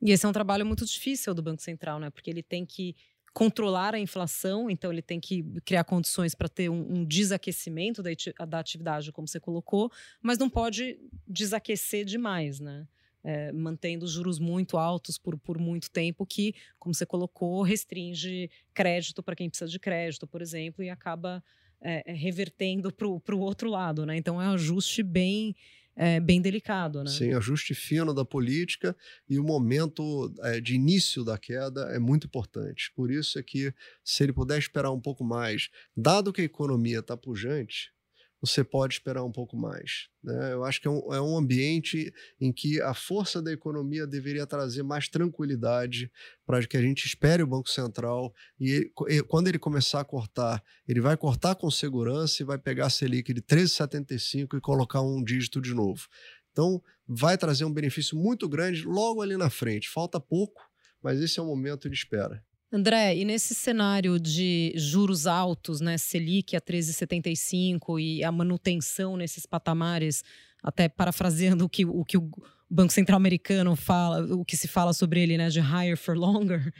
E 0.00 0.12
esse 0.12 0.24
é 0.24 0.28
um 0.28 0.32
trabalho 0.32 0.64
muito 0.64 0.84
difícil 0.86 1.34
do 1.34 1.42
Banco 1.42 1.60
Central, 1.60 1.98
né? 1.98 2.08
Porque 2.10 2.30
ele 2.30 2.42
tem 2.42 2.64
que 2.64 2.96
controlar 3.32 3.94
a 3.94 3.98
inflação, 3.98 4.68
então 4.68 4.92
ele 4.92 5.02
tem 5.02 5.20
que 5.20 5.44
criar 5.64 5.84
condições 5.84 6.34
para 6.34 6.48
ter 6.48 6.68
um, 6.68 6.98
um, 6.98 7.04
desaquecimento 7.04 8.02
da, 8.02 8.10
da 8.46 8.58
atividade, 8.58 9.12
como 9.12 9.28
você 9.28 9.38
colocou, 9.38 9.90
mas 10.20 10.38
não 10.38 10.50
pode 10.50 10.98
desaquecer 11.26 12.04
demais, 12.04 12.60
né? 12.60 12.86
É, 13.22 13.52
mantendo 13.52 14.06
juros 14.06 14.38
muito 14.38 14.78
altos 14.78 15.18
por, 15.18 15.38
por 15.38 15.58
muito 15.58 15.90
tempo, 15.90 16.24
que, 16.24 16.54
como 16.78 16.94
você 16.94 17.04
colocou, 17.04 17.62
restringe 17.62 18.50
crédito 18.72 19.22
para 19.22 19.36
quem 19.36 19.50
precisa 19.50 19.70
de 19.70 19.78
crédito, 19.78 20.26
por 20.26 20.40
exemplo, 20.40 20.82
e 20.82 20.88
acaba 20.88 21.44
é, 21.82 22.12
revertendo 22.12 22.90
para 22.90 23.06
o 23.06 23.40
outro 23.40 23.68
lado, 23.68 24.06
né? 24.06 24.16
Então 24.16 24.40
é 24.40 24.46
um 24.46 24.52
ajuste 24.54 25.02
bem 25.02 25.54
é, 26.02 26.18
bem 26.18 26.40
delicado, 26.40 27.04
né? 27.04 27.10
Sim, 27.10 27.34
ajuste 27.34 27.74
fino 27.74 28.14
da 28.14 28.24
política 28.24 28.96
e 29.28 29.38
o 29.38 29.44
momento 29.44 30.32
é, 30.40 30.58
de 30.58 30.74
início 30.74 31.22
da 31.22 31.36
queda 31.36 31.90
é 31.92 31.98
muito 31.98 32.26
importante. 32.26 32.90
Por 32.96 33.10
isso 33.10 33.38
é 33.38 33.42
que, 33.42 33.70
se 34.02 34.22
ele 34.22 34.32
puder 34.32 34.58
esperar 34.58 34.90
um 34.92 35.00
pouco 35.00 35.22
mais, 35.22 35.68
dado 35.94 36.32
que 36.32 36.40
a 36.40 36.44
economia 36.44 37.00
está 37.00 37.18
pujante, 37.18 37.92
você 38.40 38.64
pode 38.64 38.94
esperar 38.94 39.22
um 39.22 39.30
pouco 39.30 39.56
mais. 39.56 40.08
Né? 40.22 40.52
Eu 40.52 40.64
acho 40.64 40.80
que 40.80 40.88
é 40.88 40.90
um, 40.90 41.14
é 41.14 41.20
um, 41.20 41.36
ambiente 41.36 42.12
em 42.40 42.52
que 42.52 42.80
a 42.80 42.94
força 42.94 43.42
da 43.42 43.52
economia 43.52 44.06
deveria 44.06 44.46
trazer 44.46 44.82
mais 44.82 45.08
tranquilidade 45.08 46.10
para 46.46 46.66
que 46.66 46.76
a 46.76 46.80
gente 46.80 47.04
espere 47.04 47.42
o 47.42 47.46
Banco 47.46 47.68
Central 47.68 48.34
e, 48.58 48.70
ele, 48.70 48.92
e, 49.08 49.22
quando 49.22 49.48
ele 49.48 49.58
começar 49.58 50.00
a 50.00 50.04
cortar, 50.04 50.62
ele 50.88 51.00
vai 51.00 51.16
cortar 51.16 51.54
com 51.54 51.70
segurança 51.70 52.42
e 52.42 52.46
vai 52.46 52.58
pegar 52.58 52.86
a 52.86 52.90
Selic 52.90 53.32
de 53.34 53.42
13,75 53.42 54.56
e 54.56 54.60
colocar 54.60 55.02
um 55.02 55.22
dígito 55.22 55.60
de 55.60 55.74
novo. 55.74 56.08
Então, 56.50 56.82
vai 57.06 57.36
trazer 57.36 57.64
um 57.64 57.72
benefício 57.72 58.16
muito 58.16 58.48
grande 58.48 58.84
logo 58.84 59.20
ali 59.20 59.36
na 59.36 59.50
frente. 59.50 59.88
Falta 59.88 60.18
pouco, 60.18 60.62
mas 61.02 61.20
esse 61.20 61.38
é 61.38 61.42
o 61.42 61.46
momento 61.46 61.88
de 61.88 61.96
espera. 61.96 62.42
André, 62.72 63.16
e 63.16 63.24
nesse 63.24 63.52
cenário 63.52 64.18
de 64.20 64.72
juros 64.76 65.26
altos, 65.26 65.80
né, 65.80 65.98
Selic 65.98 66.54
a 66.54 66.60
13,75 66.60 67.98
e 68.00 68.22
a 68.22 68.30
manutenção 68.30 69.16
nesses 69.16 69.44
patamares, 69.44 70.22
até 70.62 70.88
parafraseando 70.88 71.64
o 71.64 71.68
que 71.68 71.84
o, 71.84 72.04
que 72.04 72.16
o 72.16 72.30
Banco 72.70 72.92
Central 72.92 73.16
americano 73.16 73.74
fala, 73.74 74.22
o 74.36 74.44
que 74.44 74.56
se 74.56 74.68
fala 74.68 74.92
sobre 74.92 75.20
ele, 75.20 75.36
né, 75.36 75.48
de 75.48 75.58
higher 75.58 75.96
for 75.96 76.16
longer, 76.16 76.72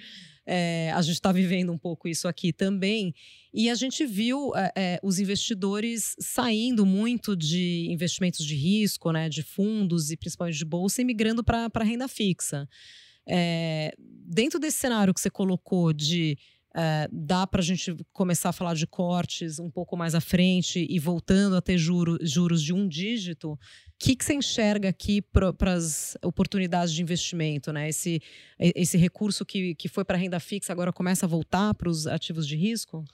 é, 0.46 0.92
a 0.92 1.02
gente 1.02 1.14
está 1.14 1.32
vivendo 1.32 1.72
um 1.72 1.78
pouco 1.78 2.06
isso 2.06 2.28
aqui 2.28 2.52
também. 2.52 3.12
E 3.52 3.68
a 3.68 3.74
gente 3.74 4.06
viu 4.06 4.52
é, 4.54 4.72
é, 4.76 5.00
os 5.02 5.18
investidores 5.18 6.14
saindo 6.20 6.86
muito 6.86 7.36
de 7.36 7.88
investimentos 7.90 8.44
de 8.44 8.54
risco, 8.54 9.10
né, 9.10 9.28
de 9.28 9.42
fundos 9.42 10.12
e 10.12 10.16
principalmente 10.16 10.58
de 10.58 10.64
bolsa, 10.64 11.02
e 11.02 11.04
migrando 11.04 11.42
para 11.42 11.84
renda 11.84 12.06
fixa. 12.06 12.68
É, 13.30 13.94
dentro 14.26 14.58
desse 14.58 14.78
cenário 14.78 15.14
que 15.14 15.20
você 15.20 15.30
colocou 15.30 15.92
de 15.92 16.36
é, 16.74 17.08
dá 17.10 17.46
para 17.46 17.60
a 17.60 17.64
gente 17.64 17.96
começar 18.12 18.50
a 18.50 18.52
falar 18.52 18.74
de 18.74 18.86
cortes 18.86 19.58
um 19.58 19.68
pouco 19.68 19.96
mais 19.96 20.14
à 20.14 20.20
frente 20.20 20.86
e 20.88 20.98
voltando 21.00 21.56
a 21.56 21.60
ter 21.60 21.76
juro, 21.76 22.16
juros 22.22 22.62
de 22.62 22.72
um 22.72 22.86
dígito, 22.86 23.52
o 23.52 23.58
que, 23.98 24.14
que 24.14 24.24
você 24.24 24.34
enxerga 24.34 24.88
aqui 24.88 25.20
para 25.20 25.72
as 25.72 26.16
oportunidades 26.22 26.94
de 26.94 27.02
investimento? 27.02 27.72
Né? 27.72 27.88
Esse, 27.88 28.22
esse 28.58 28.96
recurso 28.96 29.44
que, 29.44 29.74
que 29.74 29.88
foi 29.88 30.04
para 30.04 30.16
renda 30.16 30.38
fixa 30.38 30.72
agora 30.72 30.92
começa 30.92 31.26
a 31.26 31.28
voltar 31.28 31.74
para 31.74 31.88
os 31.88 32.06
ativos 32.06 32.46
de 32.46 32.56
risco? 32.56 33.04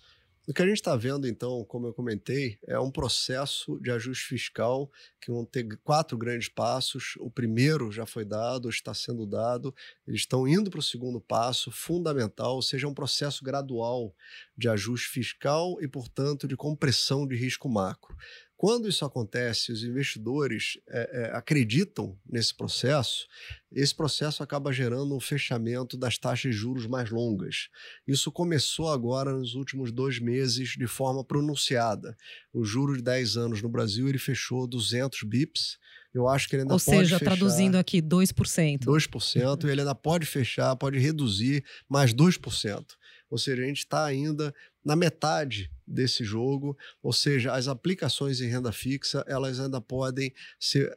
O 0.49 0.55
que 0.55 0.63
a 0.63 0.67
gente 0.67 0.77
está 0.77 0.95
vendo, 0.95 1.27
então, 1.27 1.65
como 1.65 1.89
eu 1.89 1.93
comentei, 1.93 2.57
é 2.69 2.79
um 2.79 2.89
processo 2.89 3.81
de 3.81 3.91
ajuste 3.91 4.29
fiscal 4.29 4.89
que 5.21 5.29
vão 5.29 5.45
ter 5.45 5.67
quatro 5.83 6.17
grandes 6.17 6.49
passos. 6.49 7.15
O 7.19 7.29
primeiro 7.29 7.91
já 7.91 8.07
foi 8.07 8.25
dado, 8.25 8.71
está 8.71 8.95
sendo 8.95 9.27
dado, 9.27 9.75
eles 10.07 10.21
estão 10.21 10.47
indo 10.47 10.71
para 10.71 10.79
o 10.79 10.83
segundo 10.83 11.21
passo, 11.21 11.73
fundamental, 11.73 12.55
ou 12.55 12.63
seja, 12.63 12.87
é 12.87 12.89
um 12.89 12.95
processo 12.95 13.43
gradual 13.45 14.15
de 14.57 14.69
ajuste 14.69 15.09
fiscal 15.09 15.79
e, 15.83 15.89
portanto, 15.89 16.47
de 16.47 16.57
compressão 16.57 17.27
de 17.27 17.35
risco 17.35 17.69
macro. 17.69 18.17
Quando 18.57 18.89
isso 18.89 19.05
acontece, 19.05 19.71
os 19.71 19.85
investidores 19.85 20.79
é, 20.89 21.11
é, 21.13 21.37
acreditam 21.37 22.19
nesse 22.27 22.55
processo, 22.55 23.27
esse 23.71 23.95
processo 23.95 24.43
acaba 24.43 24.73
gerando 24.73 25.15
um 25.15 25.21
fechamento 25.21 25.95
das 25.97 26.17
taxas 26.17 26.53
de 26.53 26.53
juros 26.53 26.87
mais 26.87 27.11
longas. 27.11 27.69
Isso 28.09 28.33
começou 28.33 28.91
agora 28.91 29.33
nos 29.33 29.55
últimos 29.55 29.93
dois 29.93 30.19
meses 30.19 30.71
de 30.71 30.87
forma 30.87 31.23
pronunciada. 31.23 32.17
O 32.51 32.65
juro 32.65 32.97
de 32.97 33.03
10 33.03 33.37
anos 33.37 33.61
no 33.61 33.69
Brasil 33.69 34.09
ele 34.09 34.19
fechou 34.19 34.67
200 34.67 35.23
bips. 35.25 35.79
Eu 36.15 36.27
acho 36.27 36.49
que 36.49 36.57
ele 36.57 36.63
ainda 36.63 36.73
Ou 36.73 36.81
pode 36.81 36.99
seja, 36.99 37.19
fechar, 37.19 37.37
traduzindo 37.37 37.77
aqui, 37.77 38.01
2%. 38.01 38.85
2%, 38.85 39.65
e 39.65 39.71
ele 39.71 39.83
ainda 39.83 39.95
pode 39.95 40.25
fechar, 40.25 40.75
pode 40.77 40.99
reduzir 40.99 41.63
mais 41.87 42.15
2%. 42.15 42.87
Ou 43.29 43.37
seja, 43.37 43.63
a 43.63 43.67
gente 43.67 43.79
está 43.79 44.05
ainda 44.05 44.55
na 44.87 44.95
metade 44.95 45.69
desse 45.85 46.25
jogo, 46.25 46.77
ou 47.03 47.13
seja, 47.13 47.53
as 47.53 47.69
aplicações 47.69 48.41
em 48.41 48.49
renda 48.49 48.73
fixa, 48.73 49.25
elas 49.29 49.61
ainda 49.61 49.81
podem 49.81 50.33
ser, 50.59 50.97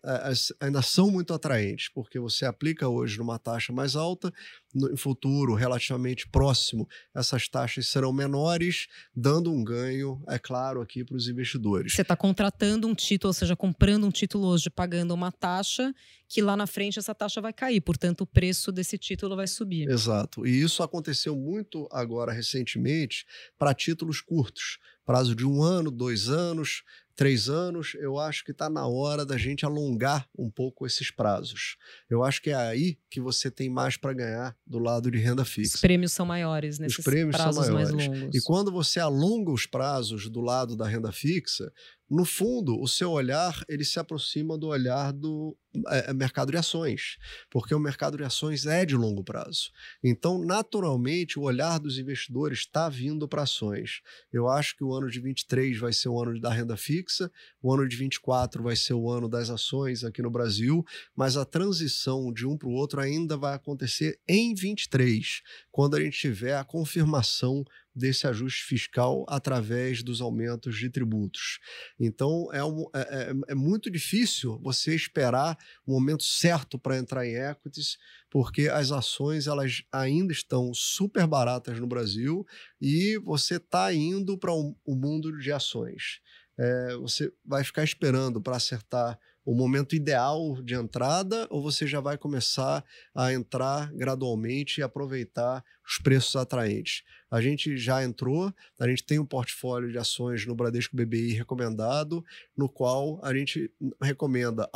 ainda 0.60 0.82
são 0.82 1.12
muito 1.12 1.34
atraentes, 1.34 1.89
porque 1.89 2.19
você 2.19 2.45
aplica 2.45 2.88
hoje 2.88 3.17
numa 3.19 3.38
taxa 3.38 3.71
mais 3.71 3.95
alta, 3.95 4.34
no 4.73 4.95
futuro 4.97 5.54
relativamente 5.54 6.28
próximo, 6.28 6.88
essas 7.15 7.47
taxas 7.47 7.88
serão 7.88 8.13
menores, 8.13 8.88
dando 9.15 9.52
um 9.52 9.63
ganho, 9.63 10.23
é 10.28 10.38
claro, 10.38 10.82
aqui 10.82 11.04
para 11.04 11.17
os 11.17 11.28
investidores. 11.28 11.93
Você 11.93 12.02
está 12.02 12.15
contratando 12.15 12.88
um 12.88 12.95
título, 12.95 13.30
ou 13.30 13.34
seja, 13.34 13.56
comprando 13.56 14.06
um 14.06 14.12
título 14.12 14.47
hoje, 14.47 14.69
pagando 14.69 15.13
uma 15.13 15.32
taxa, 15.32 15.93
que 16.28 16.41
lá 16.41 16.56
na 16.56 16.67
frente 16.67 16.99
essa 16.99 17.15
taxa 17.15 17.41
vai 17.41 17.52
cair, 17.52 17.82
portanto, 17.82 18.21
o 18.21 18.28
preço 18.28 18.71
desse 18.71 18.97
título 18.97 19.36
vai 19.36 19.47
subir. 19.47 19.89
Exato. 19.89 20.45
E 20.45 20.62
isso 20.62 20.84
aconteceu 20.84 21.36
muito 21.36 21.88
agora 21.91 22.32
recentemente 22.32 23.25
para 23.58 23.73
títulos 23.80 24.22
curtos 24.22 24.78
prazo 25.10 25.36
de 25.36 25.44
um 25.44 25.63
ano, 25.63 25.89
dois 25.89 26.30
anos, 26.30 26.84
três 27.15 27.50
anos, 27.50 27.96
eu 27.96 28.20
acho 28.20 28.46
que 28.46 28.52
está 28.52 28.70
na 28.70 28.86
hora 28.86 29.26
da 29.26 29.39
gente 29.39 29.65
alongar 29.65 30.30
um 30.38 30.52
pouco 30.52 30.86
esses 30.86 31.10
prazos. 31.10 31.78
Eu 32.08 32.24
acho 32.24 32.39
que 32.39 32.52
é 32.52 32.54
aí 32.54 32.96
que 33.10 33.20
você 33.20 33.50
tem 33.50 33.72
mais 33.72 33.98
para 33.98 34.13
ganhar 34.13 34.56
do 34.68 34.78
lado 34.78 35.10
de 35.10 35.18
renda 35.18 35.44
fixa. 35.44 35.78
Os 35.78 35.82
prêmios 35.82 36.12
são 36.12 36.28
maiores 36.28 36.78
nesses 36.78 37.00
os 37.00 37.04
prêmios 37.04 37.36
prazos 37.36 37.65
são 37.65 37.74
maiores. 37.74 37.96
mais 37.96 38.08
longos. 38.08 38.36
E 38.36 38.42
quando 38.44 38.72
você 38.72 39.00
alonga 39.00 39.50
os 39.50 39.65
prazos 39.65 40.30
do 40.30 40.42
lado 40.42 40.78
da 40.78 40.88
renda 40.88 41.12
fixa, 41.12 41.74
no 42.10 42.26
fundo, 42.26 42.80
o 42.82 42.88
seu 42.88 43.12
olhar 43.12 43.63
ele 43.69 43.86
se 43.86 44.00
aproxima 44.00 44.58
do 44.58 44.67
olhar 44.67 45.13
do 45.13 45.56
é, 45.88 46.10
é, 46.10 46.13
mercado 46.13 46.52
de 46.52 46.58
ações, 46.58 47.17
porque 47.52 47.76
o 47.76 47.80
mercado 47.80 48.17
de 48.17 48.24
ações 48.24 48.65
é 48.65 48.84
de 48.84 48.95
longo 48.95 49.24
prazo. 49.24 49.72
Então, 50.04 50.43
naturalmente, 50.43 51.38
o 51.38 51.43
olhar 51.43 51.80
dos 51.80 52.00
investidores 52.00 52.60
está 52.60 52.89
vindo 52.89 53.28
para 53.28 53.43
ações. 53.43 54.02
Eu 54.34 54.50
acho 54.50 54.76
que 54.76 54.84
o 54.84 54.91
ano 54.91 55.12
de 55.12 55.19
23 55.19 55.78
vai 55.78 55.93
ser 55.93 56.10
o 56.10 56.19
ano 56.19 56.39
da 56.41 56.52
renda 56.52 56.76
fixa, 56.76 57.32
o 57.62 57.72
ano 57.72 57.88
de 57.88 57.95
24 57.95 58.63
vai 58.63 58.76
ser 58.76 58.95
o 58.95 59.08
ano 59.08 59.30
das 59.30 59.52
ações 59.52 60.04
aqui 60.04 60.24
no 60.24 60.32
Brasil, 60.32 60.84
mas 61.15 61.38
a 61.38 61.45
transição 61.45 62.34
de 62.34 62.48
um 62.48 62.58
para 62.58 62.67
o 62.67 62.74
outro 62.74 63.00
ainda 63.00 63.38
vai 63.38 63.54
acontecer 63.54 64.19
em 64.28 64.56
23, 64.56 65.43
quando 65.72 65.95
a 65.95 66.02
gente 66.02 66.17
tiver 66.17 66.56
a 66.56 66.63
confirmação 66.63 67.63
desse 67.95 68.28
ajuste 68.28 68.63
fiscal 68.63 69.25
através 69.28 70.04
dos 70.04 70.21
aumentos 70.21 70.78
de 70.78 70.89
tributos. 70.89 71.60
Então, 71.99 72.47
é, 72.54 72.63
um, 72.63 72.86
é, 72.93 72.99
é, 72.99 73.34
é 73.49 73.56
muito 73.56 73.89
difícil 73.89 74.60
você 74.60 74.95
esperar 74.95 75.58
o 75.86 75.91
momento 75.93 76.23
certo 76.23 76.78
para 76.78 76.97
entrar 76.97 77.25
em 77.25 77.36
equities, 77.36 77.97
porque 78.30 78.69
as 78.69 78.91
ações 78.91 79.47
elas 79.47 79.84
ainda 79.91 80.32
estão 80.32 80.73
super 80.73 81.25
baratas 81.28 81.80
no 81.80 81.88
Brasil 81.88 82.45
e 82.80 83.17
você 83.19 83.56
está 83.56 83.93
indo 83.93 84.38
para 84.38 84.52
o 84.54 84.69
um, 84.69 84.75
um 84.88 84.95
mundo 84.95 85.38
de 85.38 85.52
ações. 85.52 86.19
É, 86.58 86.95
você 86.97 87.32
vai 87.45 87.63
ficar 87.63 87.84
esperando 87.84 88.41
para 88.41 88.58
acertar 88.58 89.17
o 89.45 89.54
momento 89.54 89.95
ideal 89.95 90.62
de 90.62 90.75
entrada 90.75 91.47
ou 91.49 91.62
você 91.62 91.88
já 91.88 91.99
vai 91.99 92.17
começar 92.17 92.84
a 93.15 93.34
entrar 93.34 93.91
gradualmente 93.93 94.80
e 94.80 94.84
aproveitar 94.84 95.63
os 95.88 95.97
preços 95.97 96.36
atraentes? 96.36 97.04
A 97.32 97.41
gente 97.41 97.78
já 97.78 98.04
entrou, 98.04 98.54
a 98.80 98.88
gente 98.88 99.04
tem 99.04 99.19
um 99.19 99.25
portfólio 99.25 99.91
de 99.91 99.97
ações 99.97 100.45
no 100.45 100.56
Bradesco 100.56 100.95
BBI 100.95 101.34
recomendado, 101.34 102.23
no 102.56 102.67
qual 102.67 103.19
a 103.23 103.34
gente 103.34 103.71
recomenda 104.02 104.69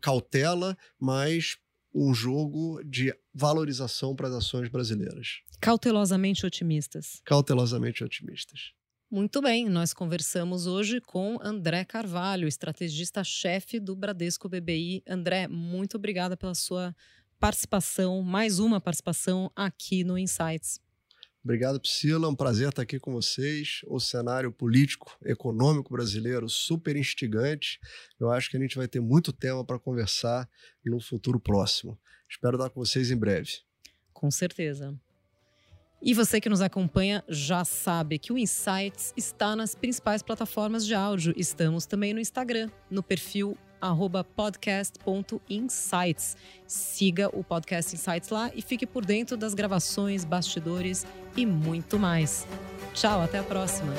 cautela, 0.00 0.76
mas 0.98 1.56
um 1.94 2.12
jogo 2.12 2.82
de 2.84 3.14
valorização 3.34 4.14
para 4.14 4.28
as 4.28 4.34
ações 4.34 4.68
brasileiras. 4.68 5.40
Cautelosamente 5.60 6.44
otimistas. 6.44 7.22
Cautelosamente 7.24 8.04
otimistas. 8.04 8.75
Muito 9.08 9.40
bem, 9.40 9.68
nós 9.68 9.94
conversamos 9.94 10.66
hoje 10.66 11.00
com 11.00 11.38
André 11.40 11.84
Carvalho, 11.84 12.48
estrategista-chefe 12.48 13.78
do 13.78 13.94
Bradesco 13.94 14.48
BBI. 14.48 15.04
André, 15.06 15.46
muito 15.46 15.96
obrigada 15.96 16.36
pela 16.36 16.56
sua 16.56 16.92
participação, 17.38 18.20
mais 18.20 18.58
uma 18.58 18.80
participação 18.80 19.48
aqui 19.54 20.02
no 20.02 20.18
Insights. 20.18 20.80
Obrigado, 21.44 21.80
Priscila. 21.80 22.26
É 22.26 22.28
um 22.28 22.34
prazer 22.34 22.70
estar 22.70 22.82
aqui 22.82 22.98
com 22.98 23.12
vocês. 23.12 23.82
O 23.86 24.00
cenário 24.00 24.50
político, 24.50 25.16
econômico 25.24 25.92
brasileiro 25.92 26.48
super 26.48 26.96
instigante. 26.96 27.78
Eu 28.18 28.32
acho 28.32 28.50
que 28.50 28.56
a 28.56 28.60
gente 28.60 28.76
vai 28.76 28.88
ter 28.88 28.98
muito 28.98 29.32
tema 29.32 29.64
para 29.64 29.78
conversar 29.78 30.50
no 30.84 30.98
futuro 30.98 31.38
próximo. 31.38 31.96
Espero 32.28 32.56
estar 32.56 32.70
com 32.70 32.80
vocês 32.80 33.12
em 33.12 33.16
breve. 33.16 33.60
Com 34.12 34.32
certeza. 34.32 34.98
E 36.06 36.14
você 36.14 36.40
que 36.40 36.48
nos 36.48 36.60
acompanha 36.60 37.24
já 37.28 37.64
sabe 37.64 38.16
que 38.16 38.32
o 38.32 38.38
Insights 38.38 39.12
está 39.16 39.56
nas 39.56 39.74
principais 39.74 40.22
plataformas 40.22 40.86
de 40.86 40.94
áudio. 40.94 41.34
Estamos 41.36 41.84
também 41.84 42.14
no 42.14 42.20
Instagram, 42.20 42.70
no 42.88 43.02
perfil 43.02 43.58
podcast.insights. 44.36 46.36
Siga 46.64 47.28
o 47.36 47.42
Podcast 47.42 47.96
Insights 47.96 48.28
lá 48.28 48.52
e 48.54 48.62
fique 48.62 48.86
por 48.86 49.04
dentro 49.04 49.36
das 49.36 49.52
gravações, 49.52 50.24
bastidores 50.24 51.04
e 51.36 51.44
muito 51.44 51.98
mais. 51.98 52.46
Tchau, 52.94 53.20
até 53.20 53.40
a 53.40 53.42
próxima. 53.42 53.92